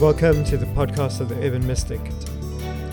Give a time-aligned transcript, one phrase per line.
[0.00, 2.00] Welcome to the podcast of the Urban Mystic.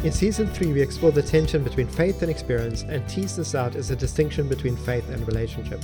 [0.04, 3.78] In season three, we explore the tension between faith and experience and tease this out
[3.78, 5.79] as a distinction between faith and relationship.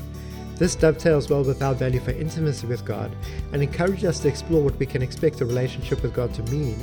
[0.58, 3.16] This dovetails well with our value for intimacy with God
[3.54, 6.76] and encourages us to explore what we can expect a relationship with God to mean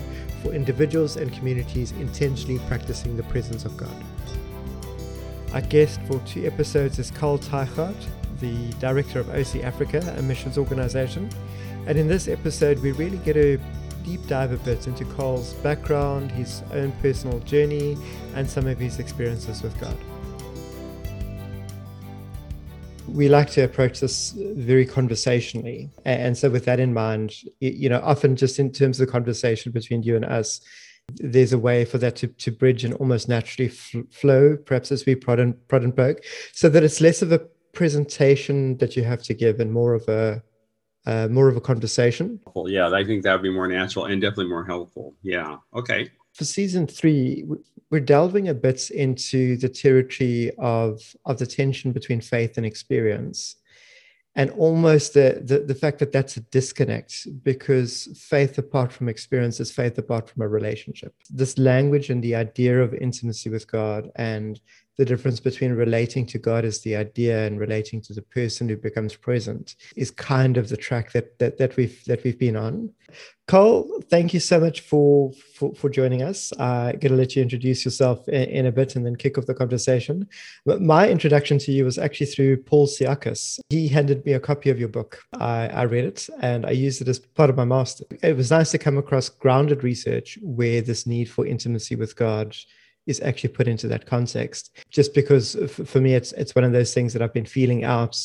[0.43, 3.95] for individuals and communities intentionally practicing the presence of God.
[5.52, 8.07] Our guest for two episodes is Carl Teichart,
[8.41, 11.29] the director of OC Africa, a missions organization.
[11.87, 13.61] And in this episode, we really get a
[14.04, 17.96] deep dive a bit into Carl's background, his own personal journey,
[18.34, 19.96] and some of his experiences with God.
[23.09, 25.90] We like to approach this very conversationally.
[26.04, 29.73] And so, with that in mind, you know, often just in terms of the conversation
[29.73, 30.60] between you and us,
[31.16, 35.14] there's a way for that to, to bridge and almost naturally flow, perhaps as we
[35.14, 37.40] prod and, prod and poke, so that it's less of a
[37.73, 40.42] presentation that you have to give and more of a
[41.10, 42.38] uh, more of a conversation.
[42.66, 45.16] Yeah, I think that would be more natural and definitely more helpful.
[45.23, 45.57] Yeah.
[45.74, 46.10] Okay.
[46.35, 47.45] For season three,
[47.90, 53.57] we're delving a bit into the territory of of the tension between faith and experience,
[54.37, 57.92] and almost the, the the fact that that's a disconnect because
[58.32, 61.13] faith apart from experience is faith apart from a relationship.
[61.29, 64.60] This language and the idea of intimacy with God and
[65.00, 68.76] the difference between relating to God as the idea and relating to the person who
[68.76, 72.92] becomes present is kind of the track that that, that we've that we've been on.
[73.48, 76.53] Cole, thank you so much for for, for joining us.
[76.53, 79.38] Uh, I'm going to let you introduce yourself in, in, a bit and then kick
[79.38, 80.28] off the conversation.
[80.66, 83.59] But my introduction to you was actually through Paul Siakis.
[83.70, 85.22] He handed me a copy of your book.
[85.32, 88.04] I, I read it and I used it as part of my master.
[88.22, 92.54] It was nice to come across grounded research where this need for intimacy with God
[93.06, 94.76] is actually put into that context.
[94.91, 95.56] Just because
[95.87, 98.16] for me, it's it's one of those things that I've been feeling out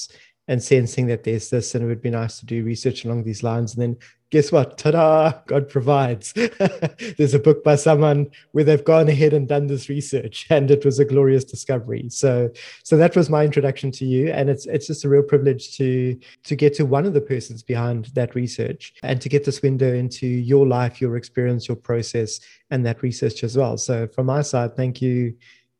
[0.48, 3.44] and sensing that there's this, and it would be nice to do research along these
[3.44, 3.74] lines.
[3.74, 3.98] And then
[4.36, 4.78] guess what?
[4.78, 5.32] Ta-da!
[5.48, 6.34] God provides.
[7.18, 10.84] there's a book by someone where they've gone ahead and done this research, and it
[10.84, 12.10] was a glorious discovery.
[12.10, 12.52] So,
[12.84, 16.20] so that was my introduction to you, and it's it's just a real privilege to
[16.44, 19.94] to get to one of the persons behind that research and to get this window
[19.94, 22.42] into your life, your experience, your process,
[22.72, 23.78] and that research as well.
[23.78, 25.34] So, from my side, thank you.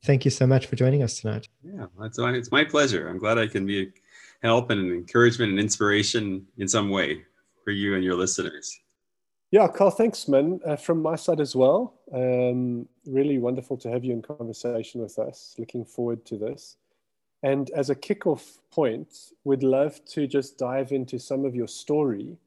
[0.06, 1.50] Thank you so much for joining us tonight.
[1.62, 3.10] Yeah, it's my pleasure.
[3.10, 3.88] I'm glad I can be a
[4.48, 7.26] help and encouragement and inspiration in some way
[7.66, 8.80] for you and your listeners.
[9.52, 10.60] Yeah, Carl, thanks, man.
[10.66, 12.00] Uh, from my side as well.
[12.14, 15.56] Um, really wonderful to have you in conversation with us.
[15.58, 16.78] Looking forward to this.
[17.44, 22.38] And as a kickoff point, we'd love to just dive into some of your story.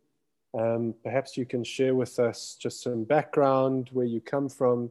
[0.59, 4.91] Um, perhaps you can share with us just some background, where you come from,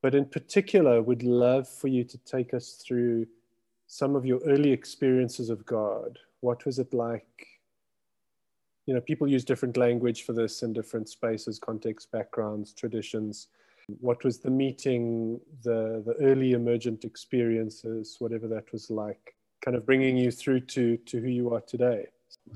[0.00, 3.26] but in particular, we'd love for you to take us through
[3.86, 7.46] some of your early experiences of God, what was it like?
[8.86, 13.48] You know, people use different language for this in different spaces, contexts, backgrounds, traditions.
[14.00, 19.86] What was the meeting, the, the early emergent experiences, whatever that was like, kind of
[19.86, 22.06] bringing you through to, to who you are today?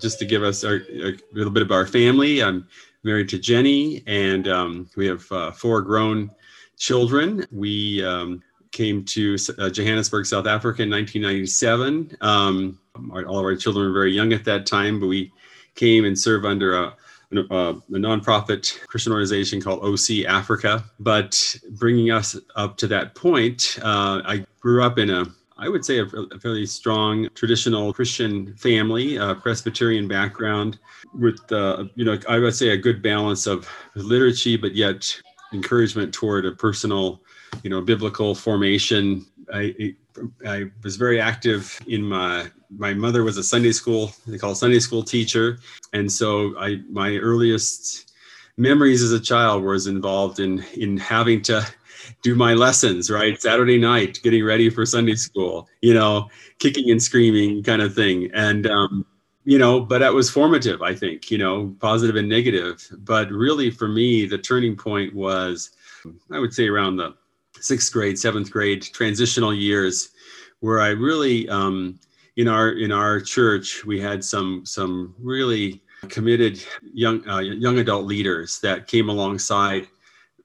[0.00, 2.66] Just to give us our, a little bit of our family, I'm
[3.04, 6.31] married to Jenny, and um, we have uh, four grown
[6.76, 7.47] children.
[7.53, 8.42] We um,
[8.72, 12.16] came to uh, Johannesburg, South Africa in 1997.
[12.20, 12.78] Um,
[13.12, 15.32] our, all of our children were very young at that time, but we
[15.76, 16.97] came and served under a,
[17.32, 20.84] a, a nonprofit Christian organization called OC Africa.
[21.00, 25.26] But bringing us up to that point, uh, I grew up in a
[25.59, 30.78] I would say a, a, fairly strong traditional Christian family, uh, Presbyterian background,
[31.15, 35.19] with uh, you know I would say a good balance of liturgy, but yet
[35.54, 37.22] encouragement toward a personal
[37.62, 39.26] you know, biblical formation.
[39.53, 39.94] I,
[40.47, 44.78] I was very active in my, my mother was a Sunday school, they call Sunday
[44.78, 45.59] school teacher.
[45.93, 48.12] And so I, my earliest
[48.56, 51.66] memories as a child was involved in, in having to
[52.22, 53.41] do my lessons, right?
[53.41, 56.28] Saturday night, getting ready for Sunday school, you know,
[56.59, 58.31] kicking and screaming kind of thing.
[58.32, 59.06] And, um,
[59.44, 62.86] you know, but that was formative, I think, you know, positive and negative.
[62.98, 65.71] But really for me, the turning point was,
[66.30, 67.15] I would say around the
[67.60, 70.10] sixth grade, seventh grade transitional years,
[70.60, 71.98] where I really, um,
[72.36, 76.62] in our in our church, we had some some really committed
[76.92, 79.88] young uh, young adult leaders that came alongside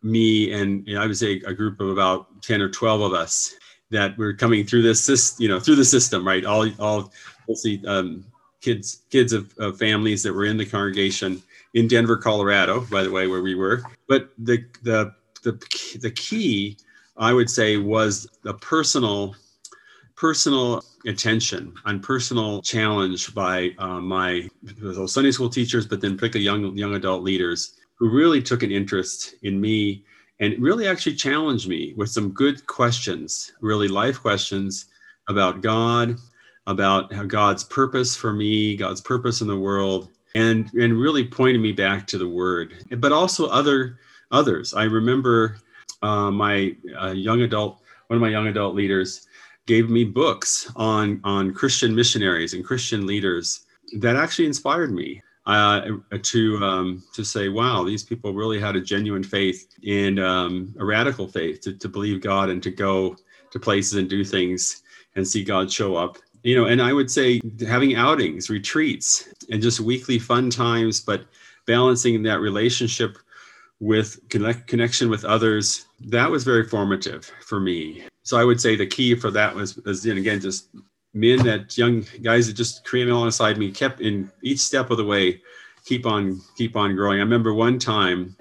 [0.02, 3.56] me and I would say a group of about ten or twelve of us
[3.92, 6.46] that were coming through this you know through the system, right?
[6.46, 7.12] All all
[7.48, 8.26] mostly um,
[8.62, 11.42] kids kids of, of families that were in the congregation
[11.74, 13.84] in Denver, Colorado, by the way, where we were.
[14.08, 15.14] But the the
[15.44, 15.54] the
[16.00, 16.78] the key
[17.18, 19.36] I would say was the personal
[20.22, 24.48] personal attention and personal challenge by uh, my
[25.08, 29.34] Sunday school teachers, but then particularly young young adult leaders who really took an interest
[29.42, 30.06] in me
[30.40, 34.86] and really actually challenged me with some good questions, really life questions
[35.28, 36.18] about God,
[36.68, 41.72] about God's purpose for me, God's purpose in the world, and and really pointed me
[41.72, 42.76] back to the Word.
[42.98, 43.98] But also other
[44.30, 44.76] others.
[44.76, 45.58] I remember
[46.04, 49.28] uh, my uh, young adult, one of my young adult leaders,
[49.68, 53.66] gave me books on on Christian missionaries and Christian leaders
[54.00, 55.82] that actually inspired me uh,
[56.22, 60.86] to um, to say, wow, these people really had a genuine faith and um, a
[60.86, 63.16] radical faith to, to believe God and to go
[63.52, 64.84] to places and do things
[65.16, 66.18] and see God show up.
[66.44, 71.26] You know, and I would say having outings, retreats, and just weekly fun times, but
[71.68, 73.18] balancing that relationship
[73.80, 78.04] with connect, connection with others, that was very formative for me.
[78.24, 80.70] So I would say the key for that was, was and again, just
[81.14, 85.06] men that young guys that just came alongside me, kept in each step of the
[85.06, 85.42] way,
[85.86, 87.20] keep on, keep on growing.
[87.20, 88.36] I remember one time,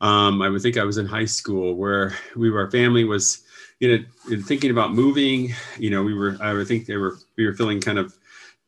[0.00, 3.42] um, I would think I was in high school where we were, our family was,
[3.80, 7.46] you know, thinking about moving, you know, we were, I would think they were, we
[7.46, 8.14] were feeling kind of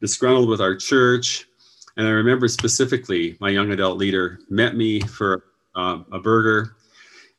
[0.00, 1.46] disgruntled with our church.
[1.96, 5.44] And I remember specifically my young adult leader met me for
[5.74, 6.76] um, a burger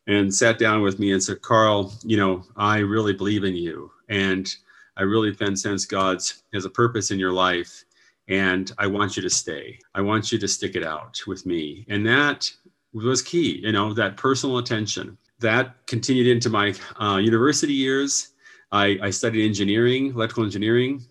[0.07, 3.91] and sat down with me and said, Carl, you know, I really believe in you.
[4.09, 4.53] And
[4.97, 7.85] I really sense God's has a purpose in your life.
[8.27, 9.79] And I want you to stay.
[9.95, 11.85] I want you to stick it out with me.
[11.89, 12.51] And that
[12.93, 15.17] was key, you know, that personal attention.
[15.39, 18.29] That continued into my uh, university years.
[18.71, 21.05] I, I studied engineering, electrical engineering,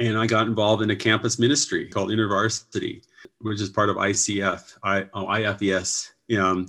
[0.00, 3.04] and I got involved in a campus ministry called InterVarsity,
[3.40, 6.66] which is part of ICF, I, oh, IFES um,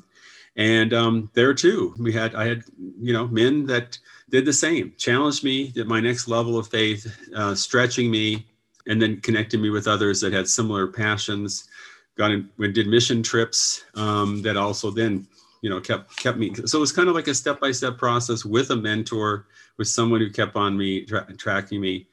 [0.56, 2.64] and um, there too, we had I had
[3.00, 3.98] you know men that
[4.30, 8.46] did the same, challenged me at my next level of faith, uh, stretching me,
[8.88, 11.68] and then connected me with others that had similar passions.
[12.16, 15.28] Got in, did mission trips um, that also then
[15.62, 16.54] you know kept kept me.
[16.66, 19.48] So it was kind of like a step by step process with a mentor,
[19.78, 22.08] with someone who kept on me tra- tracking me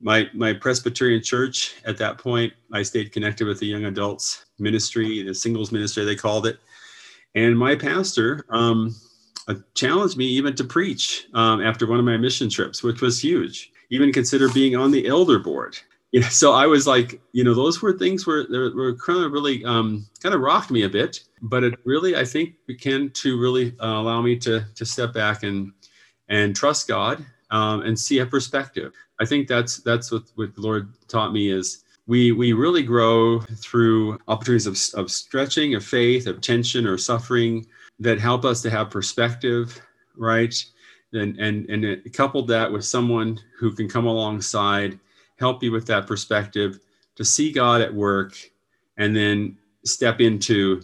[0.00, 5.22] my my Presbyterian church at that point, I stayed connected with the young adults ministry,
[5.22, 6.58] the singles ministry they called it,
[7.36, 8.96] and my pastor um,
[9.46, 13.22] uh, challenged me even to preach um, after one of my mission trips, which was
[13.22, 13.70] huge.
[13.90, 15.78] Even consider being on the elder board.
[16.12, 19.24] You know, so I was like, you know, those were things where they were kind
[19.24, 23.10] of really um, kind of rocked me a bit, but it really, I think, began
[23.10, 25.72] to really uh, allow me to to step back and
[26.28, 28.94] and trust God um, and see a perspective.
[29.20, 33.40] I think that's that's what, what the Lord taught me is we we really grow
[33.40, 37.66] through opportunities of, of stretching, of faith, of tension or suffering
[37.98, 39.80] that help us to have perspective,
[40.16, 40.54] right?
[41.12, 44.98] And and and it, coupled that with someone who can come alongside,
[45.38, 46.78] help you with that perspective,
[47.16, 48.36] to see God at work,
[48.96, 50.82] and then step into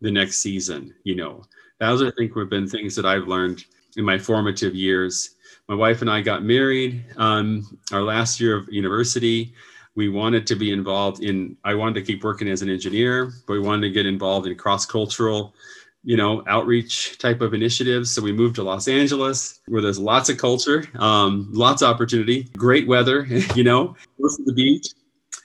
[0.00, 0.94] the next season.
[1.04, 1.44] You know,
[1.80, 3.64] those I think have been things that I've learned
[3.96, 5.36] in my formative years
[5.68, 9.54] my wife and I got married um, our last year of university.
[9.94, 13.54] We wanted to be involved in, I wanted to keep working as an engineer, but
[13.54, 15.54] we wanted to get involved in cross cultural,
[16.02, 18.10] you know, outreach type of initiatives.
[18.10, 22.44] So we moved to Los Angeles where there's lots of culture, um, lots of opportunity,
[22.56, 23.24] great weather,
[23.54, 24.88] you know, close to the beach.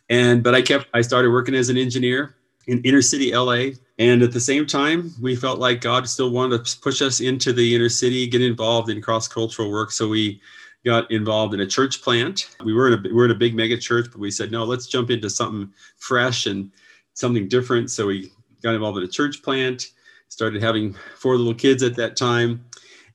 [0.10, 2.36] And, but I kept, I started working as an engineer
[2.68, 6.64] in inner city LA and at the same time, we felt like God still wanted
[6.64, 9.92] to push us into the inner city, get involved in cross cultural work.
[9.92, 10.40] So we
[10.88, 12.50] got involved in a church plant.
[12.64, 14.64] We were in a we were in a big mega church, but we said no,
[14.64, 16.72] let's jump into something fresh and
[17.14, 17.92] something different.
[17.92, 18.32] So we
[18.64, 19.92] got involved in a church plant.
[20.30, 22.66] Started having four little kids at that time,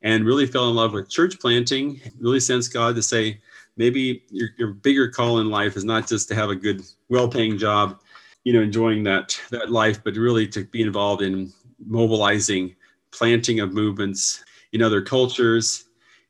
[0.03, 2.01] and really fell in love with church planting.
[2.21, 3.41] Really sensed God to say
[3.77, 7.57] maybe your, your bigger call in life is not just to have a good, well-paying
[7.57, 7.99] job
[8.45, 11.53] you know enjoying that that life but really to be involved in
[11.87, 12.75] mobilizing
[13.13, 15.85] planting of movements in other cultures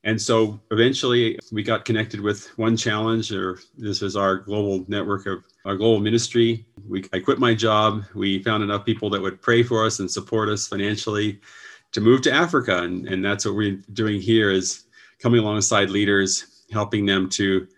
[0.04, 5.26] and so eventually we got connected with one challenge or this is our global network
[5.26, 6.66] of our global ministry.
[6.88, 8.04] We i quit my job.
[8.14, 11.40] We found enough people that would pray for us and support us financially
[11.92, 12.78] to move to africa.
[12.78, 14.84] And, and that's what we're doing here is
[15.20, 17.68] coming alongside leaders helping them to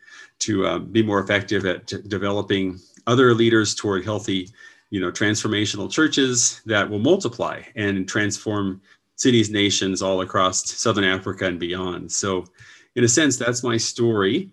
[0.40, 4.49] to uh, be more effective at developing other leaders toward healthy,
[4.90, 8.81] you know, transformational churches that will multiply and transform
[9.16, 12.11] cities, nations all across Southern Africa and beyond.
[12.11, 12.44] So,
[12.97, 14.50] in a sense, that's my story,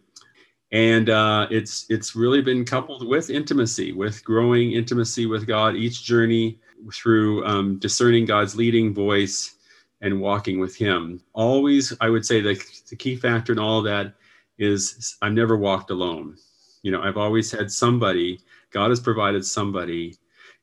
[0.71, 5.75] and uh, it's it's really been coupled with intimacy, with growing intimacy with God.
[5.75, 6.59] Each journey
[6.93, 9.55] through um, discerning God's leading voice
[10.01, 11.21] and walking with Him.
[11.33, 14.15] Always, I would say the, the key factor in all of that
[14.57, 16.37] is I've never walked alone
[16.81, 18.39] you know i've always had somebody
[18.71, 20.15] god has provided somebody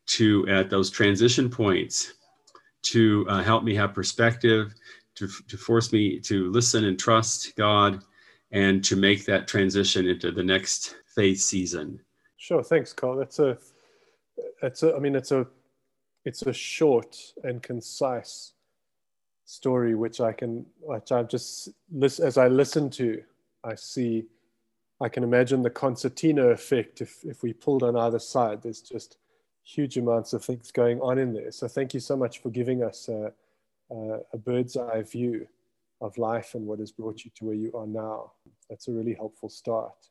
[0.07, 2.15] to at those transition points
[2.83, 4.75] to uh, help me have perspective,
[5.17, 8.03] to, to force me to listen and trust God,
[8.51, 12.01] and to make that transition into the next faith season.
[12.37, 13.17] Sure, thanks, Carl.
[13.17, 13.59] That's a,
[14.63, 15.47] it's a, I mean, it's a,
[16.25, 18.53] it's a short and concise
[19.45, 21.71] story, which I can, which I've just,
[22.03, 23.23] as I listen to,
[23.65, 24.27] I see,
[25.01, 27.01] I can imagine the concertina effect.
[27.01, 29.17] If if we pulled on either side, there's just
[29.69, 31.53] huge amounts of things going on in there.
[31.53, 33.33] So thank you so much for giving us a,
[33.91, 35.47] a, a bird's eye view
[36.01, 38.33] of life and what has brought you to where you are now.
[38.71, 40.09] That's a really helpful start.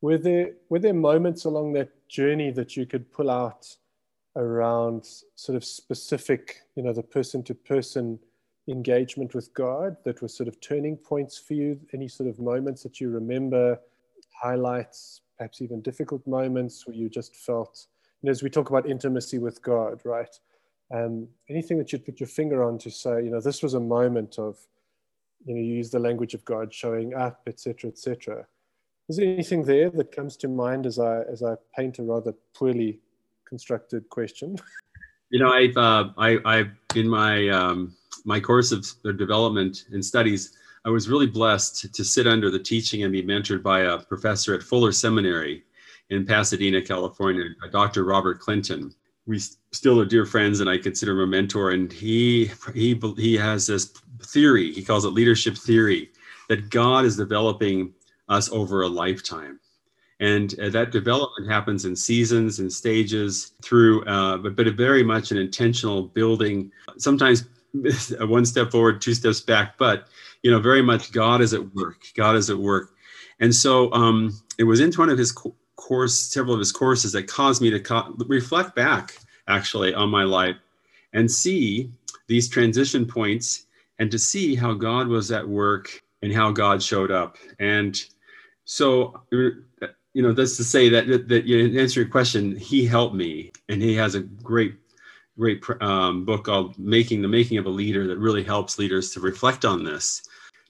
[0.00, 3.76] Were there, were there moments along that journey that you could pull out
[4.36, 8.18] around sort of specific, you know, the person to person
[8.68, 11.78] engagement with God that were sort of turning points for you?
[11.92, 13.78] Any sort of moments that you remember,
[14.42, 17.86] highlights, perhaps even difficult moments where you just felt
[18.26, 20.38] as we talk about intimacy with God, right?
[20.94, 23.80] Um, anything that you'd put your finger on to say, you know, this was a
[23.80, 24.58] moment of,
[25.44, 28.46] you know, you use the language of God showing up, etc., etc.
[29.08, 32.34] Is there anything there that comes to mind as I as I paint a rather
[32.54, 33.00] poorly
[33.44, 34.56] constructed question?
[35.32, 38.86] You know, I've uh, I, I've in my um, my course of
[39.16, 40.52] development and studies,
[40.84, 44.54] I was really blessed to sit under the teaching and be mentored by a professor
[44.54, 45.64] at Fuller Seminary
[46.10, 48.04] in Pasadena, California, Dr.
[48.04, 48.94] Robert Clinton.
[49.26, 49.38] We
[49.72, 51.70] still are dear friends, and I consider him a mentor.
[51.70, 53.92] And he he he has this
[54.22, 54.72] theory.
[54.72, 56.10] He calls it leadership theory
[56.48, 57.94] that God is developing
[58.28, 59.60] us over a lifetime.
[60.20, 65.32] And uh, that development happens in seasons and stages through, uh, but, but very much
[65.32, 67.44] an intentional building, sometimes
[68.20, 70.06] one step forward, two steps back, but,
[70.42, 72.04] you know, very much God is at work.
[72.14, 72.94] God is at work.
[73.40, 75.32] And so um, it was into one of his
[75.76, 80.24] course, several of his courses that caused me to co- reflect back actually on my
[80.24, 80.56] life
[81.12, 81.90] and see
[82.26, 83.66] these transition points
[83.98, 87.36] and to see how God was at work and how God showed up.
[87.58, 88.00] And
[88.64, 93.14] so, you know, that's to say that, that, that you answer your question, he helped
[93.14, 94.74] me and he has a great,
[95.38, 99.20] great um, book called Making the Making of a Leader that really helps leaders to
[99.20, 100.22] reflect on this,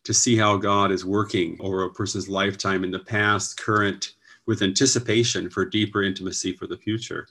[0.04, 4.14] to see how God is working over a person's lifetime in the past, current,
[4.46, 7.28] with anticipation for deeper intimacy for the future.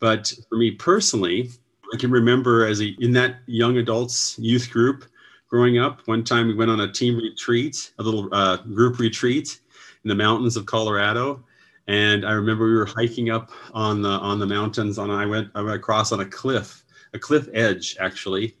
[0.00, 1.50] But for me personally,
[1.92, 5.04] I can remember as a, in that young adults youth group
[5.48, 9.60] growing up, one time we went on a team retreat, a little uh, group retreat
[10.04, 11.44] in the mountains of Colorado.
[11.88, 14.98] And I remember we were hiking up on the on the mountains.
[14.98, 18.56] On I went I went across on a cliff, a cliff edge actually.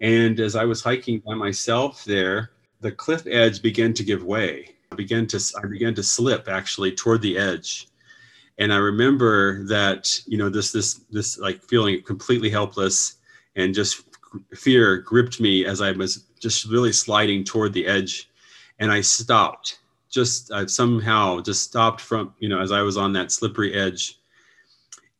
[0.00, 4.76] And as I was hiking by myself there, the cliff edge began to give way
[4.90, 7.88] I began to I began to slip actually toward the edge.
[8.58, 13.16] And I remember that, you know, this this this like feeling completely helpless
[13.56, 14.02] and just
[14.54, 18.30] fear gripped me as I was just really sliding toward the edge.
[18.78, 19.80] And I stopped,
[20.10, 24.18] just I somehow just stopped from, you know, as I was on that slippery edge.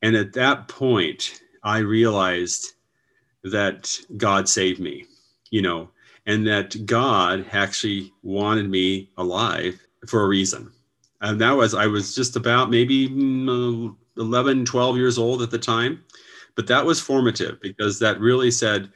[0.02, 2.74] And at that point, I realized
[3.44, 5.06] that God saved me,
[5.50, 5.90] you know,
[6.28, 10.70] and that God actually wanted me alive for a reason.
[11.22, 15.58] And that was, I was just about maybe mm, 11, 12 years old at the
[15.58, 16.04] time.
[16.54, 18.92] But that was formative because that really said,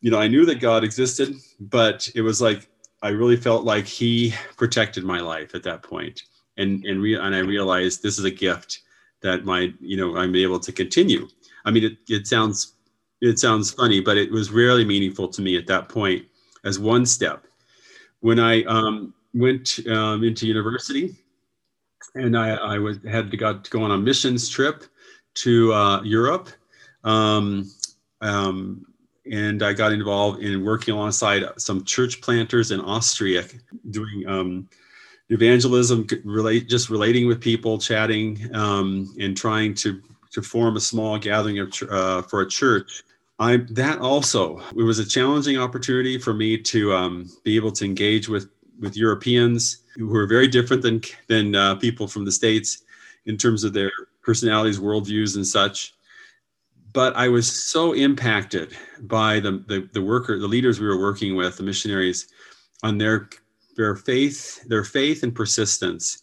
[0.00, 2.68] you know, I knew that God existed, but it was like,
[3.02, 6.22] I really felt like He protected my life at that point.
[6.58, 8.82] And, and, re- and I realized this is a gift
[9.22, 11.28] that my, you know, I'm able to continue.
[11.64, 12.74] I mean, it, it sounds,
[13.20, 16.24] it sounds funny, but it was really meaningful to me at that point
[16.64, 17.46] as one step.
[18.20, 21.16] When I um, went um, into university,
[22.14, 24.84] and I, I was, had to got to go on a missions trip
[25.34, 26.48] to uh, Europe,
[27.04, 27.70] um,
[28.20, 28.84] um,
[29.30, 33.44] and I got involved in working alongside some church planters in Austria,
[33.90, 34.68] doing um,
[35.28, 41.18] evangelism, relate just relating with people, chatting, um, and trying to to form a small
[41.18, 43.02] gathering of, uh, for a church
[43.38, 47.84] I that also it was a challenging opportunity for me to um, be able to
[47.84, 48.48] engage with
[48.80, 52.82] with Europeans who are very different than than uh, people from the states
[53.26, 53.92] in terms of their
[54.22, 55.94] personalities, worldviews, and such.
[56.92, 61.36] But I was so impacted by the the, the worker, the leaders we were working
[61.36, 62.28] with, the missionaries,
[62.82, 63.28] on their
[63.76, 66.22] their faith, their faith and persistence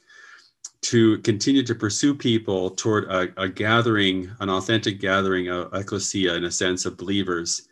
[0.82, 6.46] to continue to pursue people toward a, a gathering, an authentic gathering, a ecclesia in
[6.46, 7.68] a sense of believers.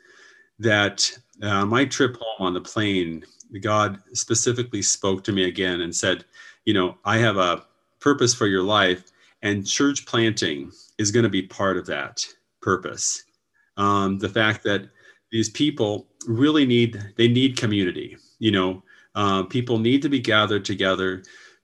[0.60, 1.10] That
[1.42, 3.24] uh, my trip home on the plane,
[3.62, 6.26] God specifically spoke to me again and said,
[6.66, 7.66] You know, I have a
[8.00, 12.26] purpose for your life, and church planting is going to be part of that
[12.62, 13.24] purpose.
[13.78, 14.90] Um, the fact that
[15.32, 18.18] these people really need they need community.
[18.40, 18.84] You know,
[19.16, 21.24] uh, people need to be gathered together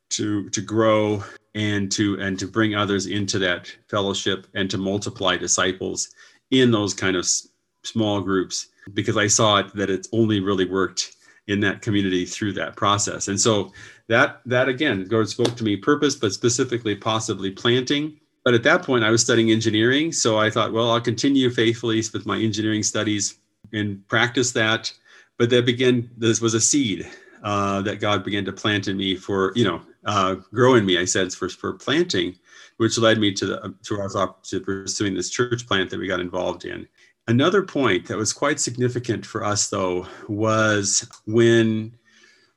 [0.09, 1.23] to to grow
[1.55, 6.09] and to and to bring others into that fellowship and to multiply disciples
[6.51, 7.47] in those kind of s-
[7.83, 11.15] small groups because I saw it that it's only really worked
[11.47, 13.27] in that community through that process.
[13.27, 13.71] And so
[14.07, 18.19] that that again, God spoke to me purpose, but specifically possibly planting.
[18.45, 22.01] But at that point, I was studying engineering, so I thought, well, I'll continue faithfully
[22.13, 23.37] with my engineering studies
[23.73, 24.93] and practice that.
[25.37, 26.09] But that began.
[26.17, 27.07] This was a seed
[27.43, 30.97] uh, that God began to plant in me for you know uh, grow in me.
[30.97, 32.35] I said it's for for planting,
[32.77, 34.15] which led me to the to us
[34.49, 36.87] to pursuing this church plant that we got involved in.
[37.27, 41.95] Another point that was quite significant for us, though, was when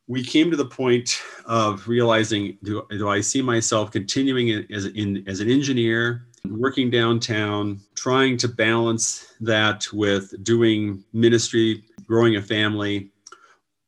[0.09, 5.25] we came to the point of realizing do, do I see myself continuing as, in,
[5.27, 13.11] as an engineer, working downtown, trying to balance that with doing ministry, growing a family,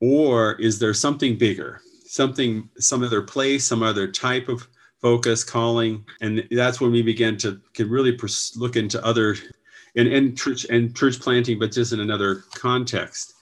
[0.01, 1.81] or is there something bigger,
[2.15, 4.69] something, some other place, some other type of
[5.01, 6.05] focus, calling?
[6.21, 9.35] And that's when we began to, to really pers- look into other
[9.97, 13.35] and, and church and church planting, but just in another context.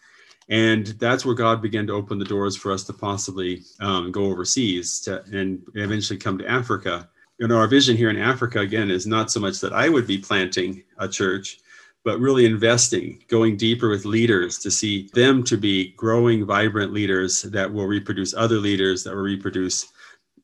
[0.48, 4.24] And that's where God began to open the doors for us to possibly um, go
[4.24, 7.10] overseas to, and eventually come to Africa.
[7.38, 10.06] You know, our vision here in Africa, again, is not so much that I would
[10.06, 11.58] be planting a church,
[12.04, 17.42] but really investing, going deeper with leaders to see them to be growing, vibrant leaders
[17.42, 19.92] that will reproduce other leaders, that will reproduce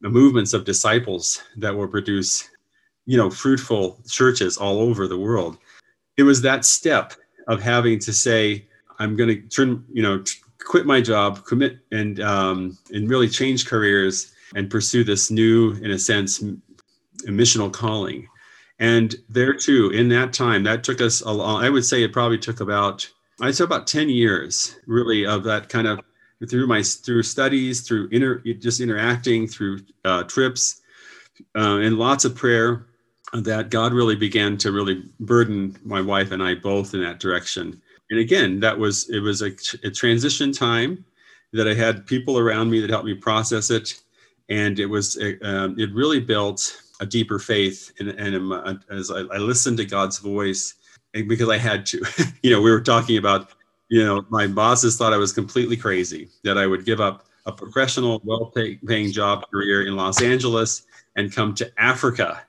[0.00, 2.48] the movements of disciples, that will produce,
[3.06, 5.58] you know, fruitful churches all over the world
[6.18, 7.14] it was that step
[7.46, 8.66] of having to say,
[8.98, 10.22] I'm going to turn, you know,
[10.58, 15.92] quit my job, commit, and um, and really change careers and pursue this new, in
[15.92, 16.42] a sense,
[17.24, 18.28] missional calling.
[18.78, 21.64] And there too, in that time, that took us a long.
[21.64, 23.08] I would say it probably took about,
[23.40, 26.00] I'd say about ten years, really, of that kind of
[26.48, 30.80] through my through studies, through inter, just interacting, through uh, trips,
[31.56, 32.86] uh, and lots of prayer
[33.32, 37.82] that God really began to really burden my wife and I both in that direction.
[38.10, 39.50] And again, that was it was a,
[39.82, 41.04] a transition time
[41.52, 44.00] that I had people around me that helped me process it,
[44.48, 47.92] and it was um, it really built a deeper faith.
[47.98, 50.74] And, and as I, I listened to God's voice,
[51.12, 52.04] because I had to,
[52.42, 53.50] you know, we were talking about,
[53.88, 57.52] you know, my bosses thought I was completely crazy that I would give up a
[57.52, 60.82] professional, well-paying job career in Los Angeles
[61.16, 62.42] and come to Africa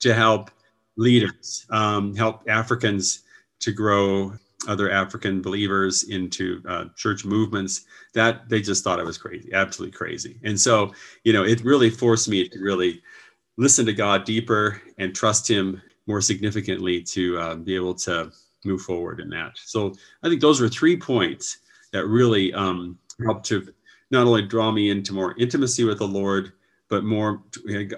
[0.00, 0.50] to help
[0.96, 3.22] leaders, um, help Africans
[3.60, 4.32] to grow
[4.66, 7.84] other African believers into uh, church movements.
[8.14, 10.38] That they just thought I was crazy, absolutely crazy.
[10.42, 10.92] And so,
[11.24, 13.02] you know, it really forced me to really
[13.56, 18.30] listen to God deeper and trust Him more significantly to uh, be able to
[18.64, 19.52] move forward in that.
[19.56, 21.58] So I think those were three points
[21.92, 23.72] that really um, helped to
[24.10, 26.52] not only draw me into more intimacy with the Lord,
[26.88, 27.42] but more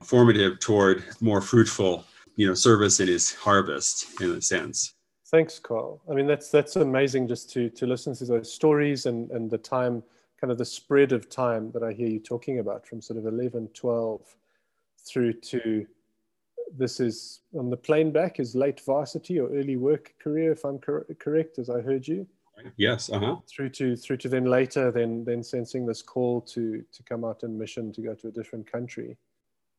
[0.02, 2.04] formative toward more fruitful,
[2.36, 4.94] you know, service in his harvest in a sense.
[5.30, 6.00] Thanks, Carl.
[6.10, 9.58] I mean, that's that's amazing just to to listen to those stories and and the
[9.58, 10.02] time,
[10.40, 13.26] kind of the spread of time that I hear you talking about from sort of
[13.26, 14.22] 11, 12
[15.08, 15.86] through to
[16.76, 20.78] this is on the plane back is late varsity or early work career, if I'm
[20.78, 22.26] cor- correct, as I heard you.
[22.76, 23.10] Yes.
[23.10, 23.36] Uh huh.
[23.48, 27.42] Through to through to then later, then then sensing this call to to come out
[27.42, 29.16] in mission to go to a different country.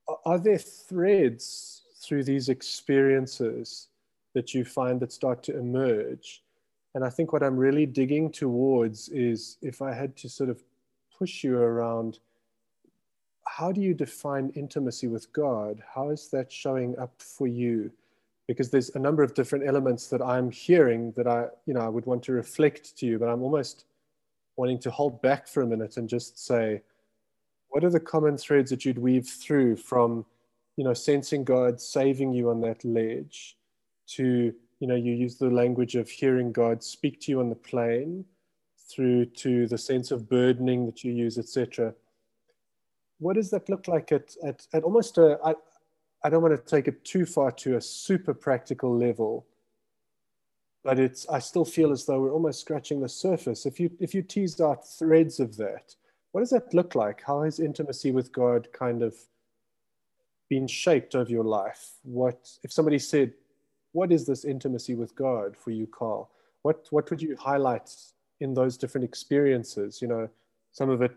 [0.07, 3.89] Are, are there threads through these experiences
[4.33, 6.43] that you find that start to emerge?
[6.95, 10.63] And I think what I'm really digging towards is if I had to sort of
[11.17, 12.19] push you around,
[13.59, 15.83] how do you define intimacy with God?
[15.93, 17.91] How is that showing up for you?
[18.49, 21.87] because there's a number of different elements that I'm hearing that I, you know, I
[21.87, 23.85] would want to reflect to you, but I'm almost
[24.57, 26.81] wanting to hold back for a minute and just say,
[27.67, 30.25] what are the common threads that you'd weave through from,
[30.77, 33.55] you know, sensing God saving you on that ledge
[34.15, 37.55] to, you know, you use the language of hearing God speak to you on the
[37.55, 38.25] plane
[38.89, 41.93] through to the sense of burdening that you use, etc.
[43.19, 45.53] What does that look like at, at, at almost a, I,
[46.23, 49.45] I don't want to take it too far to a super practical level,
[50.83, 53.65] but it's I still feel as though we're almost scratching the surface.
[53.65, 55.95] If you if you tease out threads of that,
[56.31, 57.21] what does that look like?
[57.25, 59.15] How has intimacy with God kind of
[60.49, 61.91] been shaped over your life?
[62.03, 63.33] What if somebody said,
[63.91, 67.89] "What is this intimacy with God for you, Carl?" What what would you highlight
[68.39, 70.01] in those different experiences?
[70.01, 70.29] You know,
[70.71, 71.15] some of it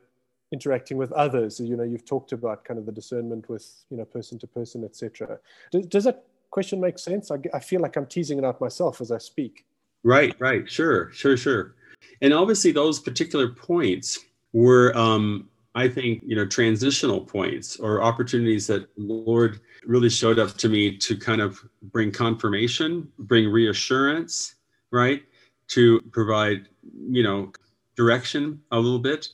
[0.53, 4.05] interacting with others you know you've talked about kind of the discernment with you know
[4.05, 5.39] person to person etc
[5.71, 9.01] does, does that question make sense I, I feel like i'm teasing it out myself
[9.01, 9.65] as i speak
[10.05, 11.75] Right, right, sure, sure, sure.
[12.21, 14.19] And obviously, those particular points
[14.53, 20.57] were, um, I think, you know, transitional points or opportunities that Lord really showed up
[20.59, 24.57] to me to kind of bring confirmation, bring reassurance,
[24.91, 25.23] right?
[25.69, 26.69] To provide,
[27.09, 27.53] you know,
[27.97, 29.29] direction a little bit.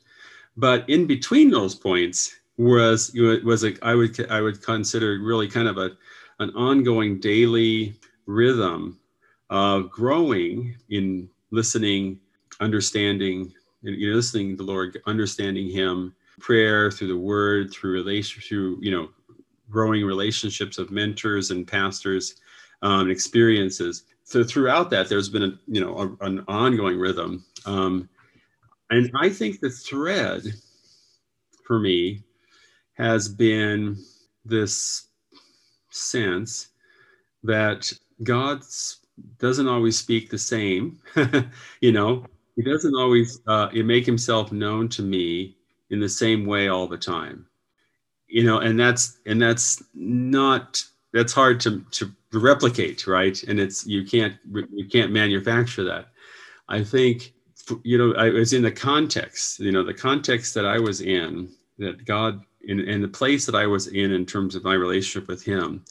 [0.58, 3.12] But in between those points was
[3.44, 5.92] was a, I would I would consider really kind of a
[6.40, 7.94] an ongoing daily
[8.26, 8.98] rhythm
[9.50, 12.18] of growing in listening,
[12.60, 18.42] understanding, you know, listening to the Lord, understanding Him, prayer through the Word, through relation,
[18.42, 19.10] through you know,
[19.70, 22.34] growing relationships of mentors and pastors,
[22.82, 24.04] um, experiences.
[24.24, 28.08] So throughout that, there's been a you know a, an ongoing rhythm, um,
[28.90, 30.42] and I think the thread
[31.64, 32.22] for me
[32.94, 33.96] has been
[34.44, 35.08] this
[35.90, 36.68] sense
[37.42, 38.62] that God
[39.38, 40.98] doesn't always speak the same.
[41.80, 42.24] you know,
[42.56, 45.56] he doesn't always uh, make himself known to me
[45.90, 47.46] in the same way all the time.
[48.26, 53.42] You know, and that's and that's not that's hard to to replicate, right?
[53.44, 56.08] And it's you can't you can't manufacture that.
[56.68, 57.32] I think
[57.84, 61.50] you know I was in the context, you know, the context that I was in
[61.78, 65.28] that God in, in the place that I was in in terms of my relationship
[65.28, 65.84] with Him.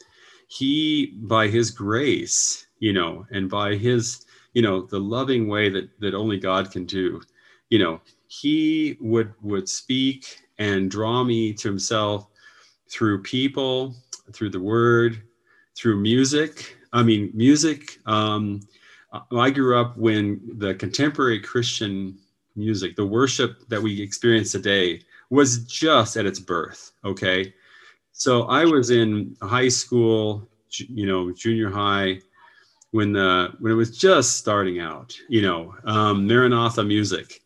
[0.49, 5.89] He, by His grace, you know, and by his, you know, the loving way that
[5.99, 7.21] that only God can do,
[7.69, 12.27] you know, he would would speak and draw me to himself
[12.89, 13.95] through people,
[14.33, 15.21] through the word,
[15.75, 16.77] through music.
[16.93, 17.99] I mean, music.
[18.05, 18.61] Um,
[19.31, 22.17] I grew up when the contemporary Christian
[22.55, 26.91] music, the worship that we experience today, was just at its birth.
[27.05, 27.53] Okay.
[28.11, 32.19] So I was in high school, you know, junior high,
[32.91, 35.15] when the when it was just starting out.
[35.29, 37.41] You know, um, Maranatha music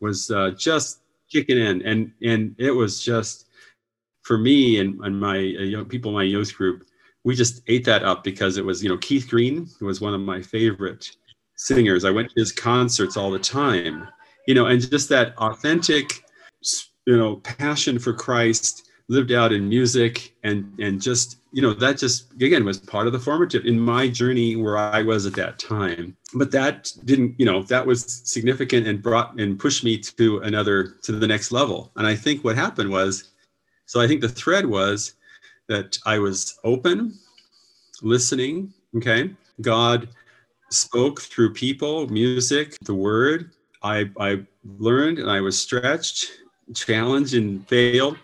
[0.00, 1.00] was uh, just
[1.30, 3.48] kicking in, and and it was just
[4.22, 6.86] for me and, and my uh, young people in my youth group.
[7.24, 10.20] We just ate that up because it was you know Keith Green was one of
[10.20, 11.10] my favorite
[11.56, 12.04] singers.
[12.04, 14.08] I went to his concerts all the time.
[14.46, 16.22] You know, and just that authentic,
[17.06, 21.98] you know, passion for Christ lived out in music and and just you know that
[21.98, 25.58] just again was part of the formative in my journey where i was at that
[25.58, 30.38] time but that didn't you know that was significant and brought and pushed me to
[30.38, 33.32] another to the next level and i think what happened was
[33.84, 35.14] so i think the thread was
[35.68, 37.18] that i was open
[38.02, 39.34] listening okay?
[39.60, 40.08] God
[40.70, 43.50] spoke through people music the word.
[43.82, 44.42] I i
[44.78, 46.30] learned and i was stretched
[46.74, 48.16] challenged and failed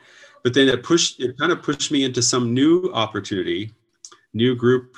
[0.43, 3.75] but then it pushed it kind of pushed me into some new opportunity
[4.33, 4.97] new group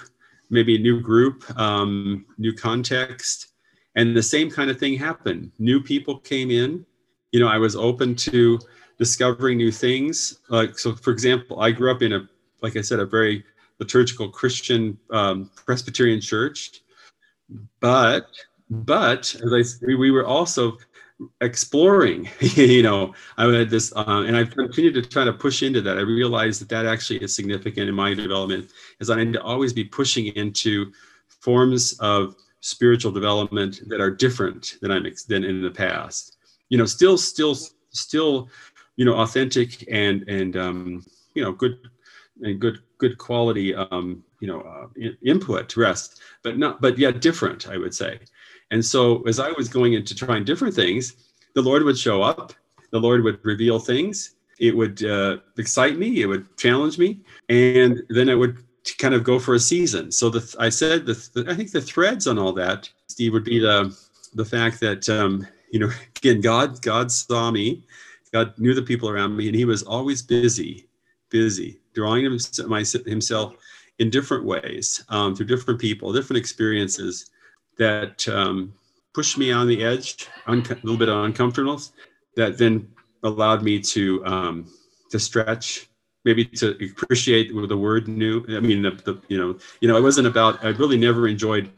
[0.50, 3.48] maybe a new group um, new context
[3.96, 5.52] and the same kind of thing happened.
[5.59, 6.87] New people came in.
[7.33, 8.59] You know i was open to
[8.98, 10.38] discovering new things.
[10.48, 12.28] Like so for example i grew up in a
[12.62, 13.44] like i said a very
[13.79, 16.81] liturgical christian um, presbyterian church.
[17.81, 18.27] But
[18.70, 20.79] but as i we were also
[21.40, 25.81] exploring you know i had this uh, and i've continued to try to push into
[25.83, 25.98] that.
[25.98, 28.70] I realized that that actually is significant in my development
[29.01, 30.92] is i need to always be pushing into
[31.42, 36.38] forms of spiritual development that are different than i'm than in the past.
[36.70, 37.57] You know still still
[37.90, 38.48] still
[38.96, 41.90] you know authentic and and um, you know good
[42.42, 47.20] and good good quality um, you know uh, input to rest but not but yet
[47.20, 48.18] different i would say
[48.72, 52.55] and so as I was going into trying different things, the Lord would show up,
[52.90, 54.35] the Lord would reveal things.
[54.59, 58.64] It would uh, excite me, it would challenge me, and then it would
[58.98, 60.11] kind of go for a season.
[60.11, 63.44] So the, I said, the, the, I think the threads on all that, Steve, would
[63.44, 63.94] be the
[64.35, 67.85] the fact that um, you know, again, God God saw me,
[68.33, 70.87] God knew the people around me, and He was always busy,
[71.33, 73.55] busy drawing himself
[73.99, 77.31] in different ways um, through different people, different experiences
[77.79, 78.73] that um,
[79.14, 81.92] pushed me on the edge, a little bit of uncomfortableness,
[82.37, 82.88] that then
[83.25, 84.66] allowed me to um,
[85.11, 85.88] to stretch,
[86.25, 88.45] maybe to appreciate the word new.
[88.49, 90.64] I mean, the, the you know, you know, it wasn't about.
[90.64, 91.71] I really never enjoyed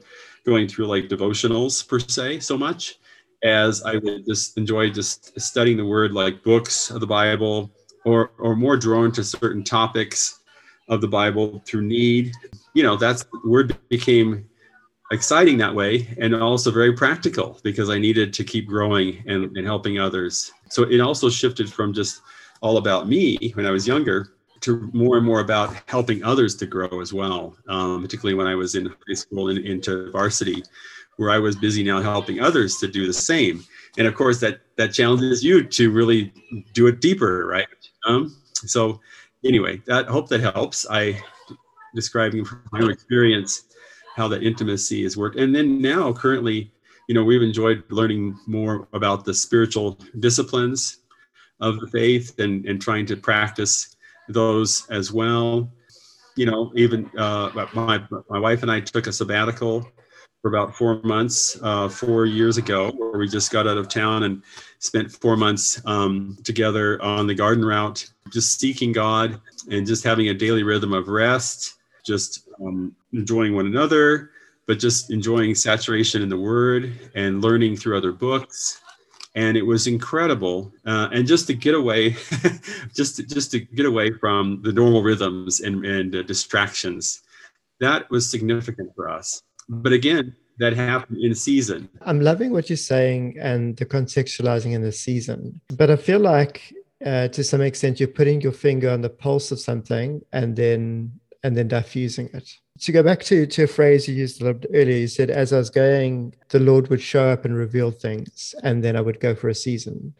[0.47, 2.99] going through like devotionals per se so much
[3.43, 7.71] as I would just enjoy just studying the word, like books of the Bible,
[8.05, 10.41] or or more drawn to certain topics
[10.89, 12.33] of the Bible through need.
[12.75, 14.49] You know, that's word became
[15.13, 19.67] exciting that way and also very practical because I needed to keep growing and, and
[19.67, 20.53] helping others.
[20.71, 22.21] So it also shifted from just
[22.61, 26.67] all about me when I was younger to more and more about helping others to
[26.67, 30.63] grow as well, um, particularly when I was in high school and into varsity,
[31.17, 33.63] where I was busy now helping others to do the same.
[33.99, 36.33] And of course, that that challenges you to really
[36.73, 37.69] do it deeper, right?
[38.07, 39.01] Um, so,
[39.45, 40.87] anyway, that hope that helps.
[40.89, 41.23] I
[41.95, 43.65] describing from my experience
[44.17, 46.73] how that intimacy has worked, and then now currently,
[47.09, 50.99] you know, we've enjoyed learning more about the spiritual disciplines
[51.61, 53.97] of the faith and and trying to practice
[54.29, 55.71] those as well.
[56.37, 59.89] You know, even uh, my my wife and I took a sabbatical
[60.43, 64.25] for about four months uh, four years ago, where we just got out of town
[64.25, 64.43] and
[64.85, 70.29] spent four months um, together on the garden route, just seeking God and just having
[70.29, 74.31] a daily rhythm of rest, just um, enjoying one another,
[74.67, 78.83] but just enjoying saturation in the Word and learning through other books
[79.35, 80.73] and it was incredible.
[80.87, 82.11] Uh, and just to get away,
[82.95, 87.23] just to, just to get away from the normal rhythms and and uh, distractions,
[87.81, 89.43] that was significant for us.
[89.69, 91.89] But again, that happened in season.
[92.03, 96.75] I'm loving what you're saying and the contextualizing in the season, but I feel like.
[97.05, 101.13] Uh, to some extent, you're putting your finger on the pulse of something and then
[101.43, 102.49] and then diffusing it
[102.81, 105.31] to go back to, to a phrase you used a little bit earlier, you said,
[105.31, 109.01] as I was going, the Lord would show up and reveal things, and then I
[109.01, 110.15] would go for a season.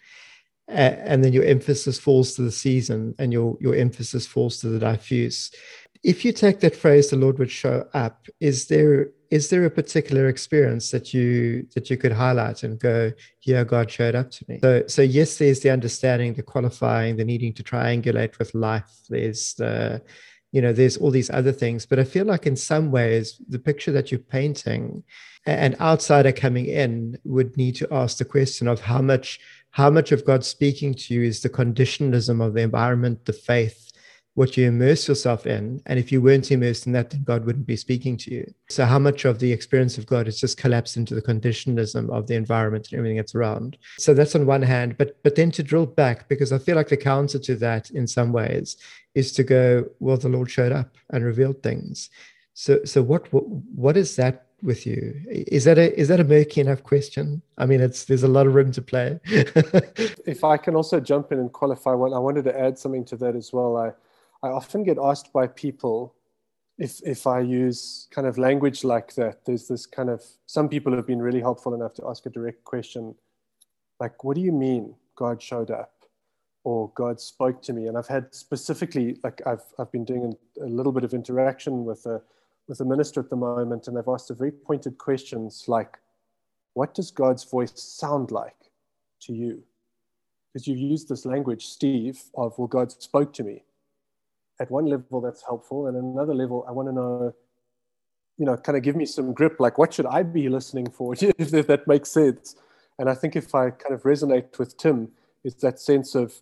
[0.69, 4.79] And then your emphasis falls to the season, and your, your emphasis falls to the
[4.79, 5.51] diffuse.
[6.05, 9.71] If you take that phrase, the Lord would show up, is there is there a
[9.71, 14.45] particular experience that you that you could highlight and go, yeah, God showed up to
[14.49, 14.61] me?
[14.61, 18.93] So so yes, there's the understanding, the qualifying, the needing to triangulate with life.
[19.09, 20.03] There's the
[20.53, 23.59] you know there's all these other things but i feel like in some ways the
[23.59, 25.03] picture that you're painting
[25.47, 30.13] an outsider coming in would need to ask the question of how much how much
[30.13, 33.84] of god speaking to you is the conditionalism of the environment the faith
[34.35, 35.81] what you immerse yourself in.
[35.87, 38.53] And if you weren't immersed in that, then God wouldn't be speaking to you.
[38.69, 42.27] So, how much of the experience of God is just collapsed into the conditionalism of
[42.27, 43.79] the environment and everything that's around?
[43.99, 44.99] So, that's on one hand.
[44.99, 48.07] But, but then to drill back, because I feel like the counter to that in
[48.07, 48.77] some ways
[49.15, 52.11] is to go, well, the Lord showed up and revealed things.
[52.55, 55.15] So, so what, what, what is that with you?
[55.29, 57.43] Is that a is that a murky enough question?
[57.59, 59.21] I mean, it's there's a lot of room to play.
[59.27, 63.17] if I can also jump in and qualify one, I wanted to add something to
[63.17, 63.77] that as well.
[63.77, 63.93] I
[64.45, 66.15] I often get asked by people
[66.77, 69.45] if if I use kind of language like that.
[69.47, 72.63] There's this kind of some people have been really helpful enough to ask a direct
[72.65, 73.15] question,
[73.99, 75.93] like, "What do you mean God showed up?"
[76.65, 77.87] or God spoke to me.
[77.87, 82.07] And I've had specifically, like I've, I've been doing a, little bit of interaction with
[82.07, 82.23] a,
[82.69, 85.99] with a minister at the moment, and they've asked a very pointed questions like,
[86.73, 88.57] what does God's voice sound like
[89.21, 89.63] to you?
[90.53, 93.65] Because you've used this language, Steve, of, well, God spoke to me
[94.61, 97.35] at one level that's helpful and another level i want to know
[98.39, 101.15] you know kind of give me some grip like what should i be listening for?
[101.21, 102.57] If, that makes sense.
[102.99, 105.09] And i think if i kind of resonate with tim
[105.45, 106.35] it's that sense of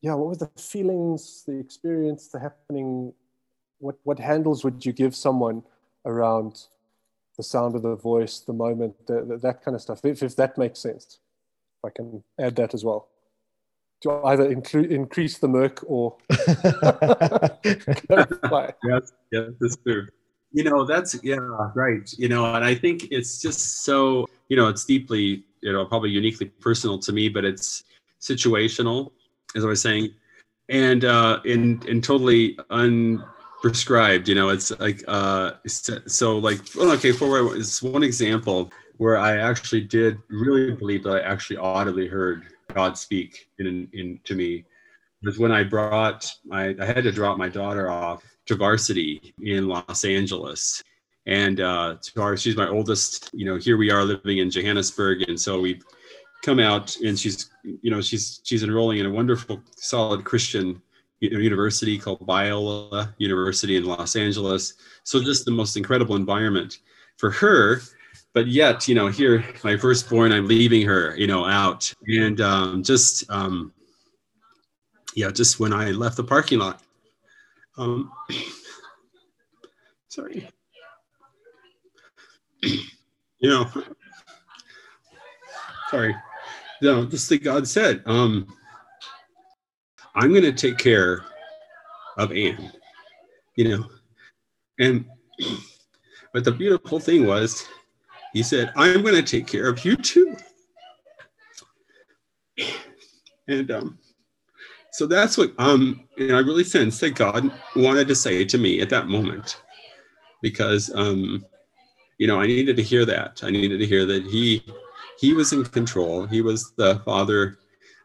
[0.00, 3.12] yeah what were the feelings the experience the happening?
[3.78, 5.62] What what handles would you give someone
[6.04, 6.66] around
[7.36, 10.36] the sound of the voice the moment the, the, that kind of stuff if, if
[10.36, 11.18] that makes sense?
[11.78, 13.08] If i can add that as well
[14.02, 16.16] to either include increase the murk or
[18.84, 20.06] yes yes that's true.
[20.52, 21.36] You know that's yeah
[21.74, 22.12] right.
[22.18, 26.10] You know and i think it's just so you know it's deeply you know probably
[26.10, 27.84] uniquely personal to me but it's
[28.20, 29.12] situational
[29.56, 30.10] as i was saying
[30.68, 35.52] and uh in in totally unprescribed you know it's like uh
[36.06, 41.20] so like okay for is one example where i actually did really believe that i
[41.20, 44.64] actually audibly heard God speak in, in to me
[45.22, 49.68] was when I brought my I had to drop my daughter off to varsity in
[49.68, 50.82] Los Angeles.
[51.26, 53.30] And uh, our, she's my oldest.
[53.32, 55.80] You know, here we are living in Johannesburg, and so we
[56.42, 60.82] come out, and she's you know she's she's enrolling in a wonderful, solid Christian
[61.20, 64.74] university called Biola University in Los Angeles.
[65.04, 66.78] So just the most incredible environment
[67.16, 67.80] for her
[68.34, 71.92] but yet, you know, here, my firstborn, I'm leaving her, you know, out.
[72.06, 73.72] And um, just, um,
[75.14, 76.82] yeah, just when I left the parking lot,
[77.76, 78.10] um,
[80.08, 80.48] sorry,
[82.62, 83.68] you know,
[85.90, 86.16] sorry,
[86.80, 88.46] no, just like God said, um,
[90.14, 91.24] I'm going to take care
[92.16, 92.72] of Anne,
[93.56, 93.86] you know,
[94.78, 95.04] and,
[96.32, 97.66] but the beautiful thing was,
[98.32, 100.36] he said, I'm going to take care of you too.
[103.48, 103.98] And um,
[104.92, 108.80] so that's what um and i really sense that god wanted to say to me
[108.80, 109.60] at that moment
[110.42, 111.44] because um
[112.18, 113.40] you know i needed to hear that.
[113.42, 114.62] I needed to hear that he
[115.18, 116.26] he was in control.
[116.26, 117.58] He was the father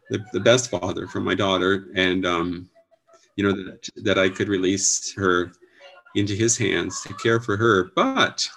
[0.09, 2.69] the, the best father for my daughter and um
[3.35, 5.51] you know that that i could release her
[6.15, 7.91] into his hands to care for her.
[7.95, 8.47] But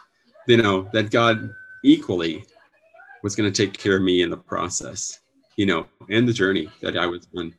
[0.47, 1.51] you know that god
[1.85, 2.45] equally
[3.23, 5.21] was going to take care of me in the process
[5.57, 7.55] you know and the journey that i was on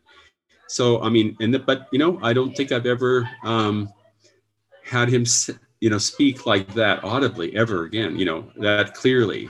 [0.71, 3.91] so I mean, and the, but you know, I don't think I've ever um,
[4.85, 5.25] had him,
[5.81, 8.17] you know, speak like that audibly ever again.
[8.17, 9.49] You know, that clearly.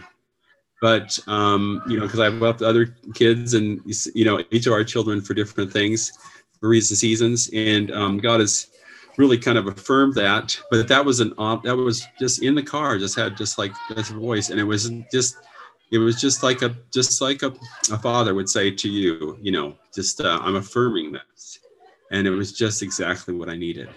[0.81, 3.81] But um, you know, because I've left other kids, and
[4.15, 6.11] you know, each of our children for different things,
[6.59, 8.70] for reasons, seasons, and um, God has
[9.17, 10.59] really kind of affirmed that.
[10.69, 14.09] But that was an that was just in the car, just had just like this
[14.09, 15.37] voice, and it was just
[15.91, 17.53] it was just like a just like a,
[17.91, 21.59] a father would say to you you know just uh, i'm affirming this
[22.11, 23.89] and it was just exactly what i needed.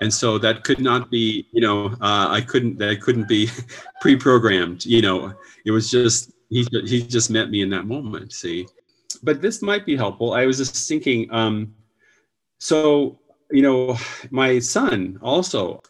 [0.00, 3.48] And so that could not be you know uh, i couldn't that couldn't be
[4.00, 5.32] pre-programmed you know.
[5.64, 8.66] It was just he, he just met me in that moment see.
[9.22, 10.34] But this might be helpful.
[10.34, 11.72] I was just thinking um
[12.58, 13.20] so
[13.52, 13.96] you know
[14.30, 15.80] my son also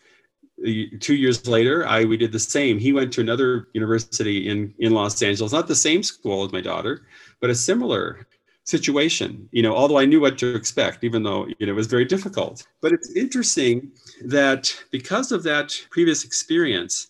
[1.01, 2.79] two years later i we did the same.
[2.79, 6.61] He went to another university in in los angeles not the same school as my
[6.61, 7.07] daughter
[7.41, 8.27] but a similar
[8.65, 11.89] situation you know although i knew what to expect even though you know it was
[11.89, 12.65] very difficult.
[12.81, 13.93] But it's interesting
[14.25, 17.09] that because of that previous experience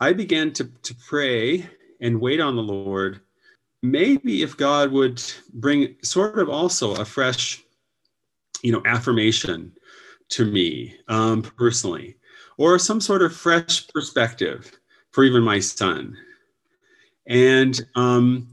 [0.00, 1.68] i began to, to pray
[2.00, 3.20] and wait on the lord.
[3.82, 5.22] Maybe if god would
[5.54, 7.64] bring sort of also a fresh
[8.62, 9.72] you know affirmation
[10.30, 12.16] to me um, personally
[12.58, 14.78] or some sort of fresh perspective
[15.12, 16.16] for even my son.
[17.26, 18.48] And um,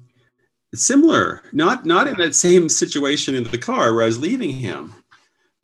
[0.73, 4.93] similar, not not in that same situation in the car where I was leaving him,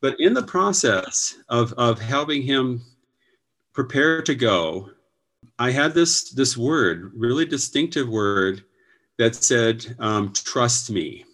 [0.02, 2.82] but in the process of of helping him
[3.74, 4.90] prepare to go,
[5.60, 8.64] I had this this word, really distinctive word,
[9.18, 11.26] that said, um, "Trust me."